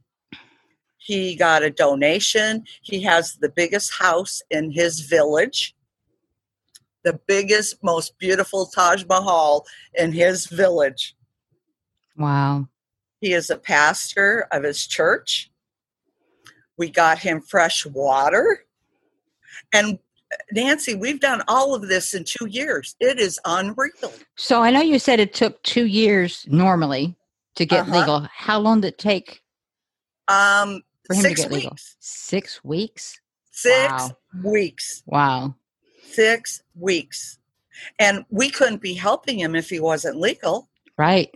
He 0.98 1.36
got 1.36 1.64
a 1.64 1.70
donation. 1.70 2.66
He 2.82 3.02
has 3.04 3.36
the 3.36 3.50
biggest 3.50 3.94
house 3.94 4.42
in 4.50 4.72
his 4.72 5.02
village, 5.02 5.74
the 7.04 7.20
biggest, 7.28 7.84
most 7.84 8.18
beautiful 8.18 8.66
Taj 8.68 9.04
Mahal 9.06 9.66
in 9.96 10.12
his 10.12 10.46
village. 10.48 11.16
Wow. 12.18 12.68
He 13.22 13.34
is 13.34 13.50
a 13.50 13.58
pastor 13.58 14.48
of 14.52 14.64
his 14.64 14.86
church. 14.86 15.50
We 16.78 16.90
got 16.90 17.20
him 17.20 17.42
fresh 17.42 17.86
water. 17.86 18.66
And 19.74 20.00
Nancy, 20.52 20.96
we've 20.96 21.20
done 21.20 21.44
all 21.48 21.76
of 21.76 21.88
this 21.88 22.14
in 22.14 22.24
two 22.24 22.48
years. 22.48 22.96
It 23.00 23.20
is 23.20 23.40
unreal. 23.46 23.92
So 24.36 24.62
I 24.64 24.72
know 24.72 24.82
you 24.82 24.98
said 25.00 25.20
it 25.20 25.34
took 25.34 25.62
two 25.64 25.86
years 25.86 26.46
normally 26.50 27.16
to 27.56 27.66
get 27.66 27.82
Uh-huh. 27.84 28.00
legal. 28.00 28.28
How 28.36 28.60
long 28.60 28.82
did 28.82 28.90
it 28.94 28.98
take 28.98 29.42
Um, 30.28 30.82
for 31.06 31.14
him 31.16 31.24
to 31.24 31.30
six 31.30 31.42
get 31.42 31.52
legal? 31.52 31.72
weeks. 31.72 31.96
Six 32.00 32.64
weeks. 32.64 33.20
Six 33.52 33.92
Wow. 33.92 34.18
weeks. 34.44 35.04
Wow. 35.06 35.56
Six 36.14 36.64
weeks. 36.76 37.40
And 38.00 38.26
we 38.30 38.50
couldn't 38.50 38.82
be 38.82 38.94
helping 38.94 39.40
him 39.40 39.56
if 39.56 39.70
he 39.70 39.80
wasn't 39.80 40.20
legal. 40.20 40.70
Right. 40.98 41.34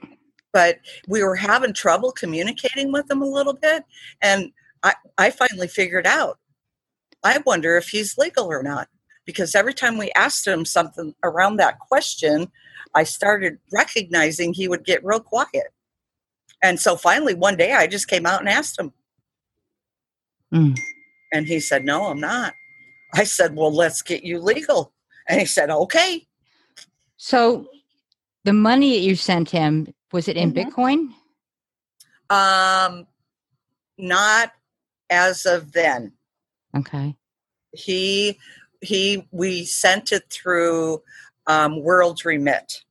But 0.54 0.80
we 1.08 1.24
were 1.24 1.36
having 1.36 1.74
trouble 1.74 2.12
communicating 2.12 2.92
with 2.92 3.10
him 3.10 3.22
a 3.22 3.28
little 3.28 3.54
bit. 3.54 3.84
And 4.22 4.52
I, 4.84 4.94
I 5.18 5.32
finally 5.32 5.68
figured 5.68 6.08
out 6.08 6.40
I 7.24 7.40
wonder 7.46 7.78
if 7.78 7.90
he's 7.90 8.18
legal 8.18 8.46
or 8.46 8.64
not. 8.64 8.88
Because 9.26 9.56
every 9.56 9.74
time 9.74 9.98
we 9.98 10.12
asked 10.16 10.48
him 10.48 10.64
something 10.64 11.14
around 11.22 11.58
that 11.58 11.80
question, 11.80 12.50
I 12.96 13.04
started 13.04 13.58
recognizing 13.74 14.54
he 14.54 14.70
would 14.70 14.86
get 14.86 15.04
real 15.04 15.20
quiet. 15.20 15.74
And 16.64 16.80
so 16.80 16.96
finally, 16.96 17.34
one 17.34 17.58
day 17.58 17.74
I 17.74 17.88
just 17.88 18.08
came 18.08 18.26
out 18.26 18.40
and 18.40 18.48
asked 18.48 18.80
him. 18.80 18.94
Mm. 20.54 20.78
And 21.34 21.46
he 21.46 21.60
said, 21.60 21.84
No, 21.84 22.06
I'm 22.06 22.22
not. 22.22 22.54
I 23.14 23.24
said, 23.24 23.56
Well, 23.56 23.74
let's 23.74 24.02
get 24.02 24.24
you 24.24 24.40
legal. 24.40 24.94
And 25.28 25.40
he 25.40 25.46
said, 25.46 25.70
Okay. 25.70 26.28
So 27.18 27.68
the 28.44 28.54
money 28.54 28.98
that 28.98 29.04
you 29.04 29.16
sent 29.16 29.50
him 29.50 29.94
was 30.12 30.28
it 30.28 30.38
in 30.38 30.54
Mhm. 30.54 30.72
Bitcoin? 30.72 31.14
Um, 32.30 33.08
not 33.98 34.52
as 35.10 35.46
of 35.46 35.72
then. 35.72 36.14
Okay. 36.76 37.16
He 37.74 38.38
he 38.82 39.28
we 39.32 39.66
sent 39.66 40.12
it 40.12 40.30
through 40.30 41.02
um, 41.48 41.82
World 41.82 42.24
Remit. 42.26 42.84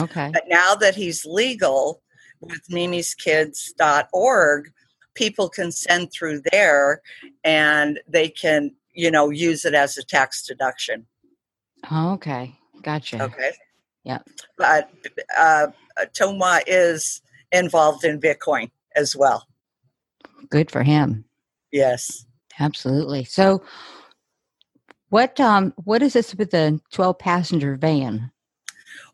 Okay. 0.00 0.30
But 0.32 0.44
now 0.48 0.74
that 0.74 0.94
he's 0.94 1.24
legal 1.26 2.02
with 2.40 2.66
mimiskids.org, 2.68 4.72
people 5.14 5.48
can 5.48 5.72
send 5.72 6.12
through 6.12 6.42
there 6.50 7.02
and 7.44 8.00
they 8.08 8.28
can, 8.28 8.74
you 8.92 9.10
know, 9.10 9.30
use 9.30 9.64
it 9.64 9.74
as 9.74 9.96
a 9.96 10.04
tax 10.04 10.46
deduction. 10.46 11.06
Okay. 11.90 12.56
Gotcha. 12.82 13.22
Okay. 13.22 13.52
Yeah. 14.04 14.18
But 14.56 14.90
uh, 15.36 15.68
Tumwa 16.18 16.62
is 16.66 17.20
involved 17.52 18.04
in 18.04 18.20
Bitcoin 18.20 18.70
as 18.96 19.14
well. 19.16 19.46
Good 20.50 20.70
for 20.70 20.82
him. 20.82 21.24
Yes. 21.70 22.26
Absolutely. 22.58 23.24
So 23.24 23.62
what 25.08 25.38
um 25.40 25.74
what 25.84 26.02
is 26.02 26.14
this 26.14 26.34
with 26.34 26.50
the 26.50 26.80
12 26.92 27.18
passenger 27.18 27.76
van? 27.76 28.30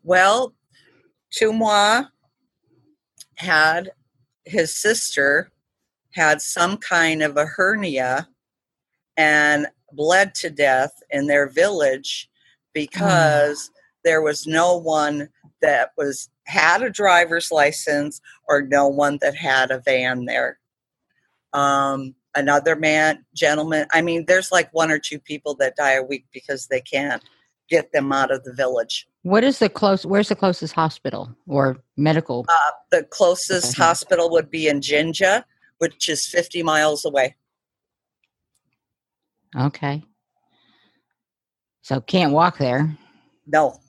Well, 0.03 0.53
Tumwa 1.31 2.09
had 3.35 3.91
his 4.45 4.73
sister 4.73 5.51
had 6.13 6.41
some 6.41 6.77
kind 6.77 7.21
of 7.21 7.37
a 7.37 7.45
hernia 7.45 8.27
and 9.17 9.67
bled 9.91 10.33
to 10.35 10.49
death 10.49 10.93
in 11.09 11.27
their 11.27 11.49
village 11.49 12.29
because 12.73 13.69
there 14.03 14.21
was 14.21 14.47
no 14.47 14.77
one 14.77 15.29
that 15.61 15.91
was 15.97 16.29
had 16.45 16.81
a 16.81 16.89
driver's 16.89 17.51
license 17.51 18.21
or 18.47 18.61
no 18.61 18.87
one 18.87 19.17
that 19.21 19.35
had 19.35 19.71
a 19.71 19.79
van 19.79 20.25
there. 20.25 20.57
Um, 21.53 22.15
another 22.35 22.75
man, 22.75 23.25
gentleman. 23.35 23.87
I 23.93 24.01
mean, 24.01 24.25
there's 24.25 24.51
like 24.51 24.69
one 24.73 24.91
or 24.91 24.99
two 24.99 25.19
people 25.19 25.55
that 25.55 25.75
die 25.75 25.93
a 25.93 26.03
week 26.03 26.25
because 26.31 26.67
they 26.67 26.81
can't 26.81 27.23
get 27.69 27.91
them 27.91 28.11
out 28.11 28.31
of 28.31 28.43
the 28.43 28.53
village. 28.53 29.07
What 29.23 29.43
is 29.43 29.59
the 29.59 29.69
close? 29.69 30.05
Where's 30.05 30.29
the 30.29 30.35
closest 30.35 30.73
hospital 30.73 31.35
or 31.47 31.77
medical? 31.97 32.45
Uh, 32.47 32.71
the 32.91 33.03
closest 33.03 33.73
Okay. 33.75 33.83
hospital 33.83 34.29
would 34.31 34.49
be 34.49 34.67
in 34.67 34.81
Jinja, 34.81 35.45
which 35.79 36.07
is 36.07 36.25
50 36.25 36.63
miles 36.63 37.03
away. 37.03 37.35
Okay. 39.57 40.03
So 41.81 41.99
can't 42.01 42.33
walk 42.33 42.57
there. 42.57 42.95
No. 43.47 43.79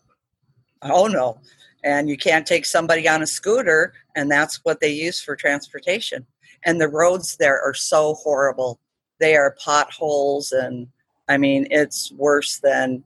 Oh, 0.83 1.07
no. 1.07 1.39
And 1.85 2.09
you 2.09 2.17
can't 2.17 2.47
take 2.47 2.65
somebody 2.65 3.09
on 3.09 3.23
a 3.23 3.27
scooter, 3.27 3.93
and 4.17 4.31
that's 4.31 4.61
what 4.65 4.81
they 4.81 4.89
use 4.89 5.21
for 5.21 5.37
transportation. 5.37 6.27
And 6.65 6.81
the 6.81 6.89
roads 6.89 7.37
there 7.37 7.61
are 7.61 7.75
so 7.75 8.15
horrible. 8.15 8.81
They 9.19 9.37
are 9.37 9.57
potholes, 9.63 10.53
and 10.53 10.89
I 11.29 11.37
mean, 11.37 11.67
it's 11.71 12.11
worse 12.13 12.59
than 12.63 13.05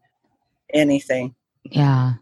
anything. 0.72 1.34
Yeah. 1.64 2.14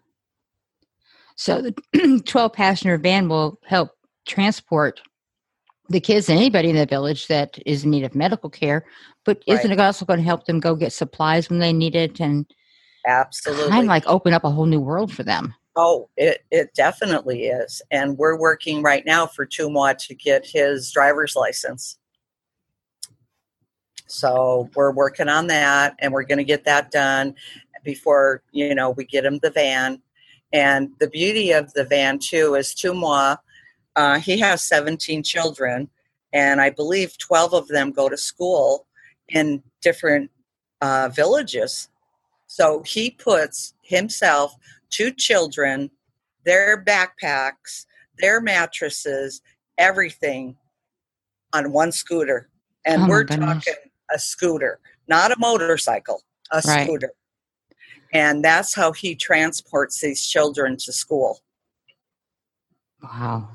So 1.36 1.62
the 1.62 2.22
12 2.26 2.52
passenger 2.52 2.98
van 2.98 3.28
will 3.28 3.58
help 3.64 3.90
transport 4.26 5.00
the 5.92 6.00
kids 6.00 6.28
and 6.28 6.38
anybody 6.38 6.70
in 6.70 6.76
the 6.76 6.86
village 6.86 7.28
that 7.28 7.58
is 7.64 7.84
in 7.84 7.90
need 7.90 8.04
of 8.04 8.14
medical 8.14 8.50
care. 8.50 8.84
But 9.24 9.42
isn't 9.46 9.70
it 9.70 9.80
also 9.80 10.04
going 10.04 10.18
to 10.18 10.24
help 10.24 10.46
them 10.46 10.58
go 10.58 10.74
get 10.74 10.92
supplies 10.92 11.48
when 11.48 11.60
they 11.60 11.72
need 11.72 11.94
it 11.94 12.20
and 12.20 12.46
Absolutely. 13.06 13.68
kind 13.68 13.84
of 13.84 13.88
like 13.88 14.06
open 14.06 14.32
up 14.32 14.44
a 14.44 14.50
whole 14.50 14.66
new 14.66 14.80
world 14.80 15.12
for 15.12 15.22
them? 15.22 15.54
Oh, 15.76 16.08
it, 16.16 16.44
it 16.50 16.74
definitely 16.74 17.46
is. 17.46 17.80
And 17.90 18.18
we're 18.18 18.38
working 18.38 18.82
right 18.82 19.04
now 19.06 19.26
for 19.26 19.46
Tumwa 19.46 19.96
to 20.06 20.14
get 20.14 20.44
his 20.44 20.90
driver's 20.90 21.34
license. 21.36 21.98
So 24.06 24.68
we're 24.74 24.92
working 24.92 25.28
on 25.28 25.46
that 25.46 25.94
and 25.98 26.12
we're 26.12 26.24
going 26.24 26.38
to 26.38 26.44
get 26.44 26.64
that 26.64 26.90
done 26.90 27.34
before, 27.84 28.42
you 28.52 28.74
know, 28.74 28.90
we 28.90 29.04
get 29.04 29.24
him 29.24 29.38
the 29.42 29.50
van. 29.50 30.02
And 30.52 30.90
the 31.00 31.08
beauty 31.08 31.52
of 31.52 31.72
the 31.72 31.84
van, 31.84 32.18
too, 32.18 32.54
is 32.54 32.74
Tumwa, 32.74 33.38
uh, 33.96 34.18
he 34.18 34.38
has 34.38 34.62
17 34.62 35.22
children, 35.22 35.88
and 36.32 36.60
I 36.60 36.70
believe 36.70 37.18
12 37.18 37.52
of 37.52 37.68
them 37.68 37.90
go 37.92 38.08
to 38.08 38.16
school 38.16 38.86
in 39.28 39.62
different 39.80 40.30
uh, 40.80 41.10
villages. 41.12 41.88
So 42.46 42.82
he 42.84 43.10
puts 43.10 43.74
himself 43.82 44.54
two 44.90 45.10
children, 45.12 45.90
their 46.44 46.82
backpacks, 46.84 47.86
their 48.18 48.40
mattresses, 48.40 49.40
everything 49.78 50.56
on 51.52 51.72
one 51.72 51.92
scooter. 51.92 52.48
And 52.84 53.04
Oh 53.04 53.08
we're 53.08 53.24
goodness. 53.24 53.64
talking 53.64 53.74
a 54.14 54.18
scooter, 54.18 54.80
not 55.08 55.32
a 55.32 55.36
motorcycle, 55.38 56.22
a 56.50 56.62
Right. 56.66 56.84
scooter. 56.84 57.12
And 58.12 58.44
that's 58.44 58.74
how 58.74 58.92
he 58.92 59.14
transports 59.14 60.00
these 60.00 60.26
children 60.26 60.76
to 60.78 60.92
school. 60.92 61.40
Wow. 63.02 63.48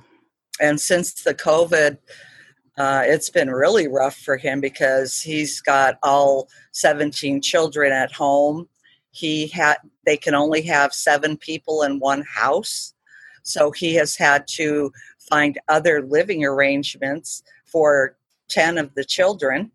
And 0.60 0.80
since 0.80 1.24
the 1.24 1.34
COVID, 1.34 1.98
uh, 2.78 3.04
it's 3.06 3.30
been 3.30 3.50
really 3.50 3.88
rough 3.88 4.18
for 4.18 4.38
him 4.38 4.62
because 4.62 5.20
he's 5.20 5.62
got 5.62 5.98
all 6.04 6.48
17 6.74 7.42
children 7.42 7.92
at 7.92 8.12
home. 8.12 8.70
He 9.12 9.48
had 9.48 9.78
they 10.06 10.18
can 10.18 10.36
only 10.36 10.62
have 10.64 10.94
seven 10.94 11.38
people 11.38 11.82
in 11.82 12.00
one 12.00 12.22
house, 12.22 12.94
so 13.42 13.72
he 13.72 13.96
has 13.96 14.16
had 14.16 14.48
to 14.50 14.92
find 15.28 15.60
other 15.68 16.04
living 16.04 16.46
arrangements 16.46 17.42
for 17.66 18.16
10 18.50 18.78
of 18.78 18.94
the 18.94 19.04
children 19.04 19.72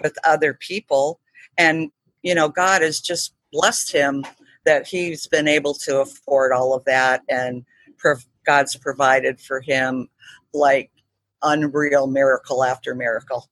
with 0.00 0.16
other 0.22 0.54
people. 0.54 1.18
And 1.58 1.90
you 2.22 2.36
know, 2.36 2.48
God 2.48 2.82
has 2.82 3.00
just 3.00 3.34
blessed 3.52 3.92
him 3.92 4.24
that 4.64 4.86
he's 4.86 5.26
been 5.26 5.48
able 5.48 5.74
to 5.74 6.00
afford 6.00 6.52
all 6.52 6.72
of 6.72 6.84
that, 6.84 7.22
and 7.28 7.64
prov- 7.98 8.26
God's 8.46 8.76
provided 8.76 9.40
for 9.40 9.60
him 9.60 10.08
like 10.54 10.90
unreal 11.42 12.06
miracle 12.06 12.64
after 12.64 12.94
miracle. 12.94 13.48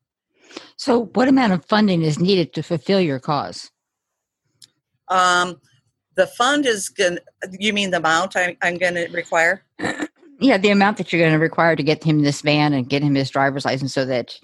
So, 0.77 1.07
what 1.15 1.29
amount 1.29 1.53
of 1.53 1.65
funding 1.65 2.03
is 2.03 2.19
needed 2.19 2.53
to 2.55 2.63
fulfill 2.63 3.01
your 3.01 3.21
cause? 3.21 3.71
Um, 5.09 5.61
the 6.17 6.27
fund 6.27 6.67
is 6.67 6.89
going. 6.89 7.19
to 7.43 7.51
You 7.59 7.73
mean 7.73 7.91
the 7.91 7.99
amount 7.99 8.37
I, 8.37 8.57
I'm 8.63 8.79
going 8.79 8.95
to 8.95 9.09
require? 9.09 9.65
Yeah, 10.39 10.59
the 10.59 10.69
amount 10.69 10.99
that 10.99 11.11
you're 11.13 11.23
going 11.23 11.33
to 11.33 11.39
require 11.39 11.77
to 11.77 11.83
get 11.83 12.05
him 12.05 12.21
this 12.21 12.43
van 12.43 12.75
and 12.75 12.87
get 12.87 13.03
him 13.03 13.15
his 13.15 13.31
driver's 13.31 13.65
license 13.65 13.95
so 13.95 14.05
that 14.05 14.39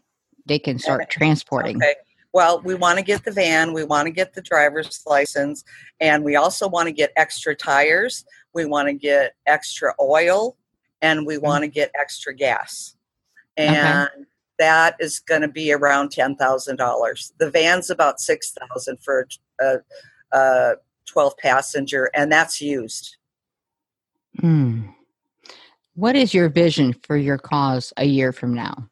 they 0.46 0.58
can 0.58 0.78
start 0.78 1.10
transporting. 1.10 1.76
Okay. 1.76 1.94
Well, 2.32 2.62
we 2.62 2.74
want 2.74 2.98
to 2.98 3.04
get 3.04 3.24
the 3.24 3.30
van, 3.30 3.72
we 3.72 3.84
want 3.84 4.06
to 4.06 4.10
get 4.10 4.34
the 4.34 4.40
driver's 4.40 5.02
license, 5.06 5.64
and 6.00 6.24
we 6.24 6.36
also 6.36 6.66
want 6.66 6.86
to 6.86 6.92
get 6.92 7.12
extra 7.16 7.54
tires. 7.54 8.24
We 8.54 8.64
want 8.64 8.88
to 8.88 8.94
get 8.94 9.34
extra 9.46 9.94
oil, 10.00 10.56
and 11.02 11.26
we 11.26 11.36
want 11.38 11.62
to 11.62 11.68
get 11.68 11.90
extra 11.98 12.34
gas. 12.34 12.96
And 13.58 14.08
that 14.58 14.96
is 14.98 15.20
going 15.20 15.42
to 15.42 15.48
be 15.48 15.72
around 15.72 16.10
ten 16.10 16.36
thousand 16.36 16.76
dollars. 16.76 17.32
The 17.38 17.50
van's 17.50 17.90
about 17.90 18.20
six 18.20 18.52
thousand 18.52 18.98
for 19.02 19.28
a, 19.60 19.78
a 20.32 20.74
twelve 21.04 21.36
passenger, 21.36 22.10
and 22.14 22.32
that's 22.32 22.60
used. 22.60 23.16
Hmm. 24.40 24.88
What 25.94 26.16
is 26.16 26.32
your 26.32 26.48
vision 26.48 26.94
for 27.02 27.16
your 27.16 27.36
cause 27.36 27.92
a 27.98 28.04
year 28.04 28.32
from 28.32 28.54
now? 28.54 28.88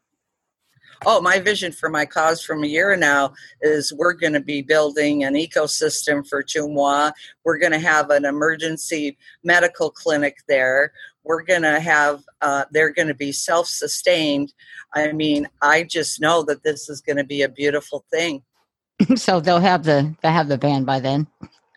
Oh, 1.03 1.19
my 1.19 1.39
vision 1.39 1.71
for 1.71 1.89
my 1.89 2.05
cause 2.05 2.43
from 2.43 2.63
a 2.63 2.67
year 2.67 2.95
now 2.95 3.33
is 3.61 3.91
we're 3.91 4.13
going 4.13 4.33
to 4.33 4.41
be 4.41 4.61
building 4.61 5.23
an 5.23 5.33
ecosystem 5.33 6.27
for 6.27 6.43
Tumwa. 6.43 7.11
We're 7.43 7.57
going 7.57 7.71
to 7.71 7.79
have 7.79 8.11
an 8.11 8.23
emergency 8.23 9.17
medical 9.43 9.89
clinic 9.89 10.37
there. 10.47 10.93
We're 11.23 11.41
going 11.41 11.63
to 11.63 11.79
have, 11.79 12.23
uh, 12.41 12.65
they're 12.71 12.93
going 12.93 13.07
to 13.07 13.15
be 13.15 13.31
self 13.31 13.67
sustained. 13.67 14.53
I 14.93 15.11
mean, 15.11 15.47
I 15.61 15.83
just 15.83 16.21
know 16.21 16.43
that 16.43 16.63
this 16.63 16.87
is 16.87 17.01
going 17.01 17.17
to 17.17 17.23
be 17.23 17.41
a 17.41 17.49
beautiful 17.49 18.05
thing. 18.11 18.43
so 19.15 19.39
they'll 19.39 19.59
have 19.59 19.83
the 19.83 20.15
they'll 20.21 20.31
have 20.31 20.49
the 20.49 20.57
van 20.57 20.83
by 20.83 20.99
then. 20.99 21.25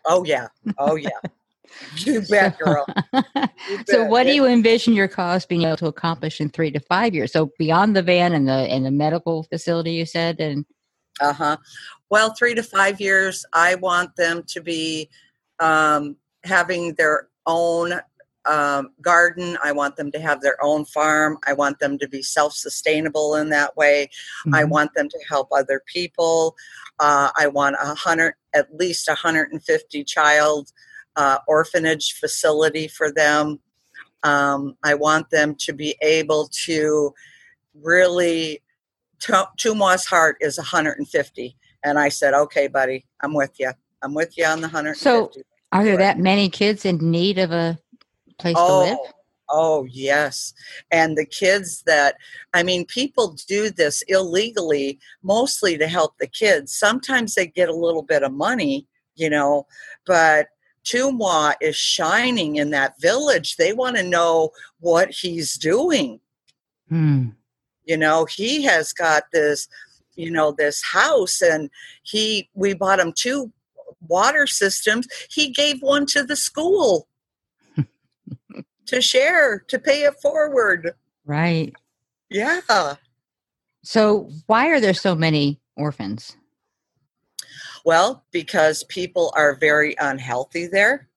Oh, 0.05 0.23
yeah. 0.23 0.49
Oh, 0.77 0.95
yeah. 0.95 1.09
you 1.97 2.21
bet, 2.29 2.57
girl. 2.57 2.85
You 3.67 3.83
so 3.87 4.01
bet. 4.03 4.11
what 4.11 4.23
do 4.23 4.33
you 4.33 4.45
envision 4.45 4.93
your 4.93 5.07
cause 5.07 5.45
being 5.45 5.63
able 5.63 5.77
to 5.77 5.87
accomplish 5.87 6.39
in 6.39 6.49
three 6.49 6.69
to 6.71 6.79
five 6.79 7.15
years? 7.15 7.31
So 7.31 7.49
beyond 7.57 7.95
the 7.95 8.03
van 8.03 8.33
and 8.33 8.47
the 8.47 8.53
and 8.53 8.85
the 8.85 8.91
medical 8.91 9.43
facility 9.43 9.93
you 9.93 10.05
said 10.05 10.39
and 10.39 10.65
Uh 11.19 11.33
huh. 11.33 11.57
Well, 12.11 12.33
three 12.37 12.53
to 12.55 12.61
five 12.63 13.01
years, 13.01 13.43
I 13.53 13.75
want 13.75 14.15
them 14.15 14.43
to 14.49 14.61
be 14.61 15.09
um, 15.59 16.17
having 16.43 16.93
their 16.95 17.29
own 17.47 17.93
um, 18.45 18.89
garden. 19.01 19.57
I 19.63 19.71
want 19.71 19.95
them 19.95 20.11
to 20.11 20.19
have 20.19 20.41
their 20.41 20.63
own 20.63 20.85
farm. 20.85 21.39
I 21.47 21.53
want 21.53 21.79
them 21.79 21.97
to 21.97 22.07
be 22.07 22.21
self 22.21 22.53
sustainable 22.53 23.35
in 23.35 23.49
that 23.49 23.75
way. 23.75 24.09
I 24.53 24.63
Mhm. 24.63 24.69
want 24.69 24.93
them 24.93 25.09
to 25.09 25.19
help 25.27 25.47
other 25.51 25.81
people. 25.91 26.55
Uh, 26.99 27.31
I 27.37 27.47
want 27.47 27.75
a 27.81 27.95
hundred, 27.95 28.35
at 28.53 28.67
least 28.75 29.07
a 29.07 29.15
hundred 29.15 29.51
and 29.51 29.63
fifty 29.63 30.03
child 30.03 30.71
uh, 31.15 31.39
orphanage 31.47 32.13
facility 32.13 32.87
for 32.87 33.11
them. 33.11 33.59
Um, 34.23 34.75
I 34.83 34.95
want 34.95 35.29
them 35.29 35.55
to 35.59 35.73
be 35.73 35.95
able 36.01 36.49
to 36.65 37.13
really. 37.73 38.61
Tu- 39.19 39.33
Tumwa's 39.57 40.05
heart 40.05 40.37
is 40.41 40.57
150, 40.57 41.57
and 41.83 41.97
I 41.97 42.09
said, 42.09 42.33
"Okay, 42.33 42.67
buddy, 42.67 43.05
I'm 43.21 43.33
with 43.33 43.59
you. 43.59 43.71
I'm 44.01 44.13
with 44.13 44.37
you 44.37 44.45
on 44.45 44.61
the 44.61 44.67
150." 44.67 44.99
So, 44.99 45.31
are 45.71 45.83
there 45.83 45.97
that 45.97 46.19
many 46.19 46.49
kids 46.49 46.85
in 46.85 46.97
need 46.97 47.37
of 47.37 47.51
a 47.51 47.79
place 48.37 48.55
to 48.55 48.61
live? 48.61 48.97
Oh, 48.99 49.09
oh 49.49 49.85
yes. 49.85 50.53
And 50.91 51.17
the 51.17 51.25
kids 51.25 51.83
that, 51.85 52.15
I 52.53 52.63
mean, 52.63 52.85
people 52.85 53.37
do 53.47 53.69
this 53.69 54.01
illegally, 54.07 54.99
mostly 55.23 55.77
to 55.77 55.87
help 55.87 56.17
the 56.17 56.27
kids. 56.27 56.77
Sometimes 56.77 57.35
they 57.35 57.47
get 57.47 57.69
a 57.69 57.75
little 57.75 58.01
bit 58.01 58.23
of 58.23 58.33
money, 58.33 58.87
you 59.15 59.29
know, 59.29 59.67
but 60.05 60.47
Tumwa 60.85 61.55
is 61.61 61.75
shining 61.75 62.55
in 62.55 62.69
that 62.69 62.99
village. 63.01 63.57
They 63.57 63.73
want 63.73 63.97
to 63.97 64.03
know 64.03 64.51
what 64.79 65.11
he's 65.11 65.55
doing. 65.57 66.19
Hmm. 66.89 67.29
You 67.83 67.97
know, 67.97 68.25
he 68.25 68.63
has 68.63 68.93
got 68.93 69.23
this, 69.33 69.67
you 70.15 70.31
know, 70.31 70.51
this 70.51 70.83
house 70.83 71.41
and 71.41 71.69
he, 72.03 72.49
we 72.53 72.73
bought 72.73 72.99
him 72.99 73.13
two 73.13 73.51
water 74.07 74.47
systems. 74.47 75.07
He 75.29 75.49
gave 75.49 75.81
one 75.81 76.05
to 76.07 76.23
the 76.23 76.35
school 76.35 77.07
to 78.87 79.01
share, 79.01 79.59
to 79.67 79.79
pay 79.79 80.03
it 80.03 80.15
forward. 80.21 80.91
Right. 81.25 81.73
Yeah. 82.29 82.95
So 83.83 84.29
why 84.47 84.69
are 84.69 84.79
there 84.79 84.93
so 84.93 85.15
many 85.15 85.59
orphans? 85.75 86.35
Well, 87.85 88.25
because 88.31 88.83
people 88.85 89.31
are 89.35 89.53
very 89.53 89.95
unhealthy 89.99 90.65
there. 90.65 91.07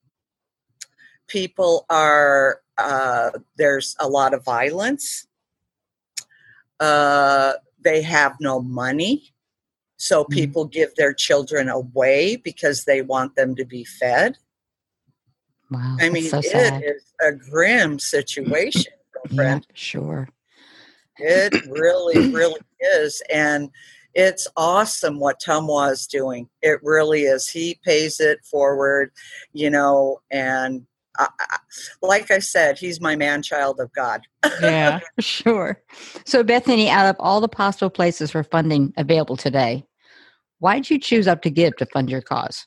People 1.26 1.86
are 1.88 2.60
uh, 2.76 3.30
there's 3.56 3.96
a 3.98 4.06
lot 4.06 4.34
of 4.34 4.44
violence. 4.44 5.26
Uh, 6.78 7.54
they 7.82 8.02
have 8.02 8.36
no 8.40 8.60
money. 8.60 9.32
So 9.96 10.24
Mm. 10.24 10.30
people 10.30 10.64
give 10.66 10.94
their 10.94 11.12
children 11.12 11.68
away 11.68 12.36
because 12.36 12.84
they 12.84 13.02
want 13.02 13.34
them 13.34 13.56
to 13.56 13.64
be 13.64 13.84
fed. 13.84 14.36
Wow. 15.70 15.96
I 16.00 16.10
mean, 16.10 16.30
so 16.30 16.38
it 16.40 16.84
is 16.84 17.12
a 17.20 17.32
grim 17.32 17.98
situation, 17.98 18.92
Yeah, 19.30 19.60
sure. 19.74 20.28
It 21.18 21.52
really, 21.68 22.32
really 22.32 22.60
is. 22.80 23.22
And 23.32 23.70
it's 24.18 24.48
awesome 24.56 25.20
what 25.20 25.40
Tumwa 25.40 25.92
is 25.92 26.08
doing. 26.08 26.48
It 26.60 26.80
really 26.82 27.22
is. 27.22 27.48
He 27.48 27.78
pays 27.84 28.18
it 28.18 28.44
forward, 28.44 29.12
you 29.52 29.70
know, 29.70 30.18
and 30.28 30.84
I, 31.16 31.28
I, 31.38 31.58
like 32.02 32.32
I 32.32 32.40
said, 32.40 32.78
he's 32.78 33.00
my 33.00 33.14
man 33.14 33.42
child 33.42 33.78
of 33.78 33.92
God. 33.92 34.22
Yeah, 34.60 34.98
sure. 35.20 35.80
So, 36.26 36.42
Bethany, 36.42 36.90
out 36.90 37.08
of 37.08 37.14
all 37.20 37.40
the 37.40 37.48
possible 37.48 37.90
places 37.90 38.32
for 38.32 38.42
funding 38.42 38.92
available 38.96 39.36
today, 39.36 39.84
why 40.58 40.74
did 40.74 40.90
you 40.90 40.98
choose 40.98 41.28
Up 41.28 41.42
to 41.42 41.50
Give 41.50 41.76
to 41.76 41.86
fund 41.86 42.10
your 42.10 42.20
cause? 42.20 42.66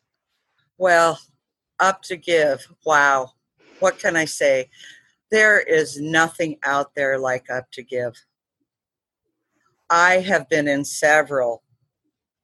Well, 0.78 1.20
up 1.82 2.02
to 2.04 2.16
give. 2.16 2.66
Wow. 2.86 3.32
What 3.80 4.00
can 4.00 4.16
I 4.16 4.24
say? 4.24 4.70
There 5.32 5.60
is 5.60 6.00
nothing 6.00 6.60
out 6.64 6.96
there 6.96 7.20
like 7.20 7.50
up 7.50 7.70
to 7.74 7.84
give. 7.84 8.14
I 9.92 10.20
have 10.22 10.48
been 10.48 10.70
in 10.70 10.86
several 10.86 11.64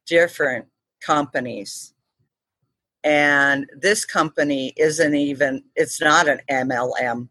different 0.06 0.66
companies. 1.00 1.94
And 3.02 3.66
this 3.74 4.04
company 4.04 4.74
isn't 4.76 5.14
even, 5.14 5.64
it's 5.74 6.00
not 6.00 6.28
an 6.28 6.40
MLM, 6.50 7.28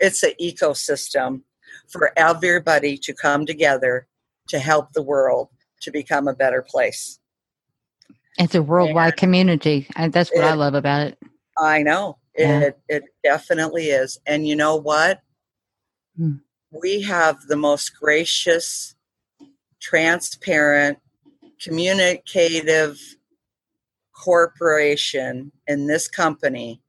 it's 0.00 0.22
an 0.24 0.32
ecosystem 0.40 1.42
for 1.88 2.12
everybody 2.16 2.98
to 2.98 3.14
come 3.14 3.46
together 3.46 4.08
to 4.48 4.58
help 4.58 4.92
the 4.92 5.02
world 5.02 5.48
to 5.82 5.92
become 5.92 6.26
a 6.26 6.34
better 6.34 6.62
place. 6.62 7.20
It's 8.38 8.54
a 8.54 8.62
worldwide 8.62 9.16
community. 9.16 9.86
And 9.94 10.12
that's 10.12 10.30
what 10.34 10.44
I 10.44 10.54
love 10.54 10.74
about 10.74 11.06
it. 11.06 11.18
I 11.58 11.82
know 11.82 12.18
Yeah. 12.36 12.60
it. 12.60 12.80
It 12.88 13.04
definitely 13.22 13.90
is. 13.90 14.18
And 14.26 14.48
you 14.48 14.56
know 14.56 14.74
what? 14.76 15.20
Hmm. 16.16 16.36
We 16.70 17.02
have 17.02 17.42
the 17.46 17.56
most 17.56 17.90
gracious, 17.96 18.94
transparent, 19.80 20.98
communicative 21.60 22.98
corporation 24.12 25.50
in 25.66 25.86
this 25.86 26.08
company 26.08 26.80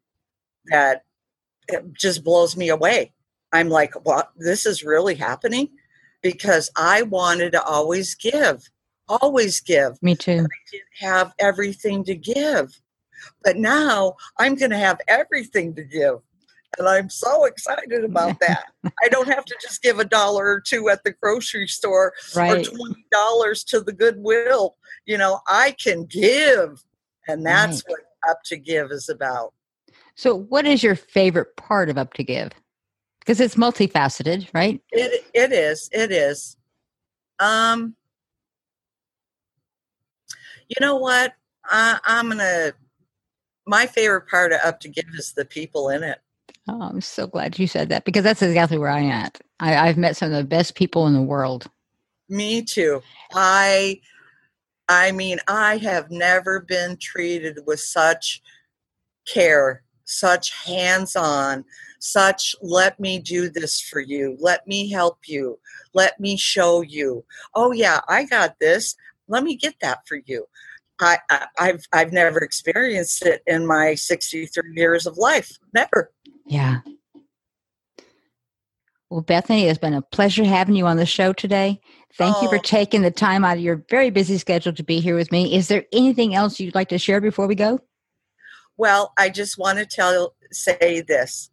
that 0.66 1.04
it 1.68 1.94
just 1.94 2.24
blows 2.24 2.58
me 2.58 2.70
away. 2.70 3.14
I'm 3.54 3.70
like, 3.70 3.94
what? 4.06 4.32
This 4.38 4.66
is 4.66 4.84
really 4.84 5.16
happening? 5.16 5.70
Because 6.22 6.70
I 6.78 7.04
wanted 7.04 7.52
to 7.54 7.64
always 7.64 8.16
give, 8.16 8.70
always 9.08 9.60
give 9.60 10.02
Me 10.02 10.16
too. 10.16 10.46
didn't 10.72 11.00
have 11.00 11.34
everything 11.40 12.04
to 12.06 12.16
give. 12.16 12.80
But 13.44 13.58
now 13.58 14.16
I'm 14.40 14.56
going 14.56 14.72
to 14.72 14.78
have 14.78 15.00
everything 15.08 15.76
to 15.76 15.84
give. 15.84 16.20
And 16.78 16.88
I'm 16.88 17.10
so 17.10 17.46
excited 17.46 18.04
about 18.04 18.40
that. 18.42 18.66
I 19.04 19.10
don't 19.10 19.28
have 19.28 19.46
to 19.46 19.56
just 19.62 19.82
give 19.82 20.00
a 20.00 20.06
dollar 20.06 20.46
or 20.46 20.62
two 20.62 20.90
at 20.90 21.04
the 21.04 21.12
grocery 21.12 21.68
store 21.68 22.14
Right. 22.36 22.68
or 22.68 22.72
$20 22.72 23.66
to 23.68 23.82
the 23.82 23.92
Goodwill. 23.94 24.76
You 25.06 25.18
know, 25.18 25.42
I 25.48 25.72
can 25.72 26.06
give. 26.06 26.84
And 27.28 27.46
that's 27.46 27.82
what 27.88 28.00
Up 28.30 28.40
to 28.46 28.58
Give 28.58 28.92
is 28.92 29.10
about. 29.10 29.54
So, 30.16 30.36
what 30.36 30.66
is 30.66 30.84
your 30.84 30.96
favorite 30.96 31.56
part 31.56 31.90
of 31.90 31.98
Up 31.98 32.14
to 32.16 32.24
Give? 32.24 32.50
Because 33.20 33.40
it's 33.40 33.56
multifaceted, 33.56 34.48
right? 34.54 34.82
It, 34.92 35.26
it 35.34 35.52
is. 35.52 35.90
It 35.92 36.12
is. 36.12 36.58
Um, 37.40 37.96
you 40.68 40.76
know 40.80 40.96
what? 40.96 41.34
I, 41.66 42.00
I'm 42.06 42.28
going 42.28 42.40
to, 42.40 42.74
my 43.68 43.86
favorite 43.86 44.28
part 44.28 44.52
of 44.52 44.60
Up 44.64 44.80
to 44.82 44.90
Give 44.90 45.06
is 45.16 45.34
the 45.34 45.46
people 45.46 45.90
in 45.90 46.04
it. 46.04 46.20
Oh, 46.68 46.82
I'm 46.82 47.02
so 47.02 47.28
glad 47.28 47.58
you 47.58 47.68
said 47.68 47.90
that 47.90 48.06
because 48.06 48.24
that's 48.24 48.42
exactly 48.42 48.78
where 48.78 48.92
I'm 48.92 49.10
at. 49.10 49.40
I, 49.60 49.90
I've 49.90 49.98
met 49.98 50.16
some 50.16 50.32
of 50.32 50.38
the 50.38 50.44
best 50.44 50.76
people 50.76 51.08
in 51.08 51.14
the 51.14 51.22
world. 51.22 51.68
Me 52.30 52.62
too. 52.62 53.02
I 53.34 54.00
I 54.88 55.12
mean, 55.12 55.40
I 55.48 55.78
have 55.78 56.12
never 56.12 56.60
been 56.60 56.98
treated 57.00 57.60
with 57.66 57.80
such 57.80 58.42
care, 59.26 59.84
such 60.04 60.54
hands-on, 60.66 61.64
such 62.00 62.56
let 62.62 63.00
me 63.00 63.20
do 63.20 63.50
this 63.50 63.80
for 63.80 64.02
you. 64.02 64.36
Let 64.40 64.68
me 64.68 64.90
help 64.90 65.20
you. 65.28 65.60
Let 65.94 66.20
me 66.20 66.36
show 66.36 66.82
you. 66.82 67.24
Oh 67.56 67.72
yeah, 67.72 68.02
I 68.08 68.26
got 68.26 68.60
this. 68.60 68.96
Let 69.28 69.44
me 69.44 69.56
get 69.56 69.76
that 69.82 70.00
for 70.08 70.20
you. 70.26 70.46
I, 71.00 71.18
I've 71.58 71.84
I've 71.94 72.14
never 72.14 72.40
experienced 72.40 73.26
it 73.26 73.42
in 73.48 73.66
my 73.66 73.96
63 73.96 74.74
years 74.76 75.08
of 75.08 75.18
life. 75.18 75.58
Never. 75.74 76.12
Yeah. 76.46 76.80
Well, 79.10 79.22
Bethany, 79.22 79.66
it's 79.66 79.78
been 79.80 79.94
a 79.94 80.02
pleasure 80.02 80.44
having 80.46 80.76
you 80.76 80.88
on 80.88 80.98
the 80.98 81.06
show 81.06 81.34
today. 81.34 81.82
Thank 82.18 82.42
you 82.42 82.50
for 82.50 82.58
Oh. 82.58 82.62
taking 82.64 83.02
the 83.02 83.12
time 83.12 83.44
out 83.44 83.58
of 83.58 83.64
your 83.64 83.84
very 83.90 84.10
busy 84.10 84.38
schedule 84.38 84.74
to 84.74 84.84
be 84.84 85.00
here 85.02 85.16
with 85.16 85.32
me. 85.32 85.54
Is 85.54 85.68
there 85.68 85.86
anything 85.92 86.34
else 86.34 86.60
you'd 86.60 86.76
like 86.76 86.90
to 86.90 86.98
share 86.98 87.20
before 87.20 87.48
we 87.48 87.56
go? 87.56 87.80
Well, 88.78 89.12
I 89.18 89.30
just 89.30 89.58
want 89.58 89.80
to 89.80 89.86
tell 89.86 90.36
say 90.52 91.02
this. 91.06 91.50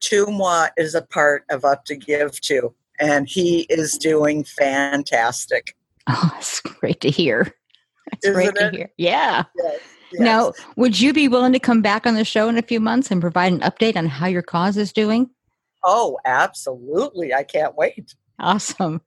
Tumwa 0.00 0.70
is 0.76 0.94
a 0.94 1.02
part 1.02 1.44
of 1.50 1.64
Up 1.64 1.84
to 1.86 1.96
Give 1.96 2.40
too, 2.40 2.74
and 3.00 3.28
he 3.28 3.60
is 3.70 3.92
doing 3.98 4.44
fantastic. 4.44 5.74
Oh, 6.10 6.34
it's 6.38 6.60
great 6.60 7.02
to 7.02 7.10
hear. 7.10 7.52
It's 8.12 8.24
Isn't 8.24 8.34
great 8.34 8.54
to 8.54 8.70
hear. 8.70 8.90
Yeah. 8.96 9.44
Yes, 10.12 10.20
Now, 10.20 10.52
would 10.76 10.98
you 11.00 11.12
be 11.12 11.28
willing 11.28 11.52
to 11.52 11.58
come 11.58 11.82
back 11.82 12.06
on 12.06 12.14
the 12.14 12.24
show 12.24 12.48
in 12.48 12.56
a 12.56 12.62
few 12.62 12.80
months 12.80 13.10
and 13.10 13.20
provide 13.20 13.52
an 13.52 13.60
update 13.60 13.96
on 13.96 14.06
how 14.06 14.26
your 14.26 14.42
cause 14.42 14.76
is 14.76 14.92
doing? 14.92 15.30
oh, 15.84 16.18
absolutely! 16.24 17.32
I 17.32 17.44
can't 17.44 17.76
wait. 17.76 18.14
Awesome. 18.40 19.00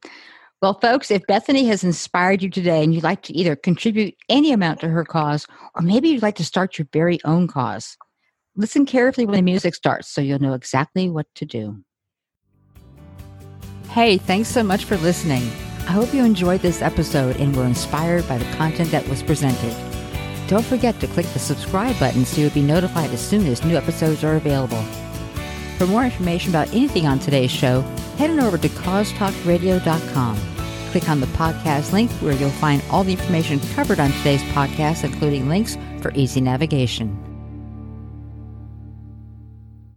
Well, 0.62 0.80
folks, 0.80 1.10
if 1.10 1.26
Bethany 1.28 1.66
has 1.66 1.84
inspired 1.84 2.44
you 2.44 2.50
today 2.50 2.84
and 2.84 2.94
you'd 2.94 3.04
like 3.04 3.24
to 3.24 3.34
either 3.34 3.56
contribute 3.56 4.16
any 4.30 4.52
amount 4.52 4.80
to 4.82 4.90
her 4.90 5.04
cause, 5.04 5.48
or 5.76 5.82
maybe 5.82 6.10
you'd 6.10 6.22
like 6.22 6.36
to 6.36 6.46
start 6.46 6.78
your 6.78 6.88
very 6.94 7.20
own 7.26 7.48
cause, 7.48 7.98
listen 8.56 8.86
carefully 8.86 9.26
when 9.26 9.38
the 9.38 9.42
music 9.42 9.74
starts 9.74 10.08
so 10.08 10.22
you'll 10.22 10.40
know 10.40 10.54
exactly 10.54 11.10
what 11.10 11.26
to 11.36 11.46
do. 11.46 11.84
Hey, 13.90 14.18
thanks 14.18 14.50
so 14.50 14.64
much 14.64 14.86
for 14.86 14.98
listening. 14.98 15.44
I 15.88 15.94
hope 15.94 16.14
you 16.14 16.24
enjoyed 16.24 16.62
this 16.62 16.82
episode 16.82 17.38
and 17.38 17.56
were 17.56 17.66
inspired 17.66 18.28
by 18.30 18.38
the 18.38 18.56
content 18.56 18.92
that 18.92 19.08
was 19.10 19.24
presented. 19.24 19.74
Don't 20.52 20.66
forget 20.66 21.00
to 21.00 21.08
click 21.08 21.26
the 21.28 21.40
subscribe 21.40 21.98
button 21.98 22.26
so 22.26 22.42
you'll 22.42 22.50
be 22.50 22.62
notified 22.62 23.12
as 23.12 23.26
soon 23.26 23.48
as 23.48 23.64
new 23.64 23.78
episodes 23.78 24.22
are 24.26 24.36
available. 24.36 24.84
For 25.78 25.88
more 25.88 26.04
information 26.04 26.50
about 26.50 26.68
anything 26.74 27.08
on 27.08 27.20
today's 27.20 27.50
show, 27.50 27.84
head 28.18 28.32
on 28.32 28.42
over 28.42 28.58
to 28.58 28.68
causetalkradio.com. 28.68 30.38
Click 30.92 31.08
on 31.08 31.22
the 31.22 31.28
podcast 31.28 31.94
link 31.94 32.12
where 32.20 32.34
you'll 32.34 32.50
find 32.50 32.84
all 32.92 33.06
the 33.06 33.14
information 33.14 33.62
covered 33.76 34.02
on 34.02 34.12
today's 34.12 34.44
podcast, 34.52 35.06
including 35.06 35.48
links 35.48 35.78
for 36.02 36.12
easy 36.16 36.42
navigation. 36.42 37.31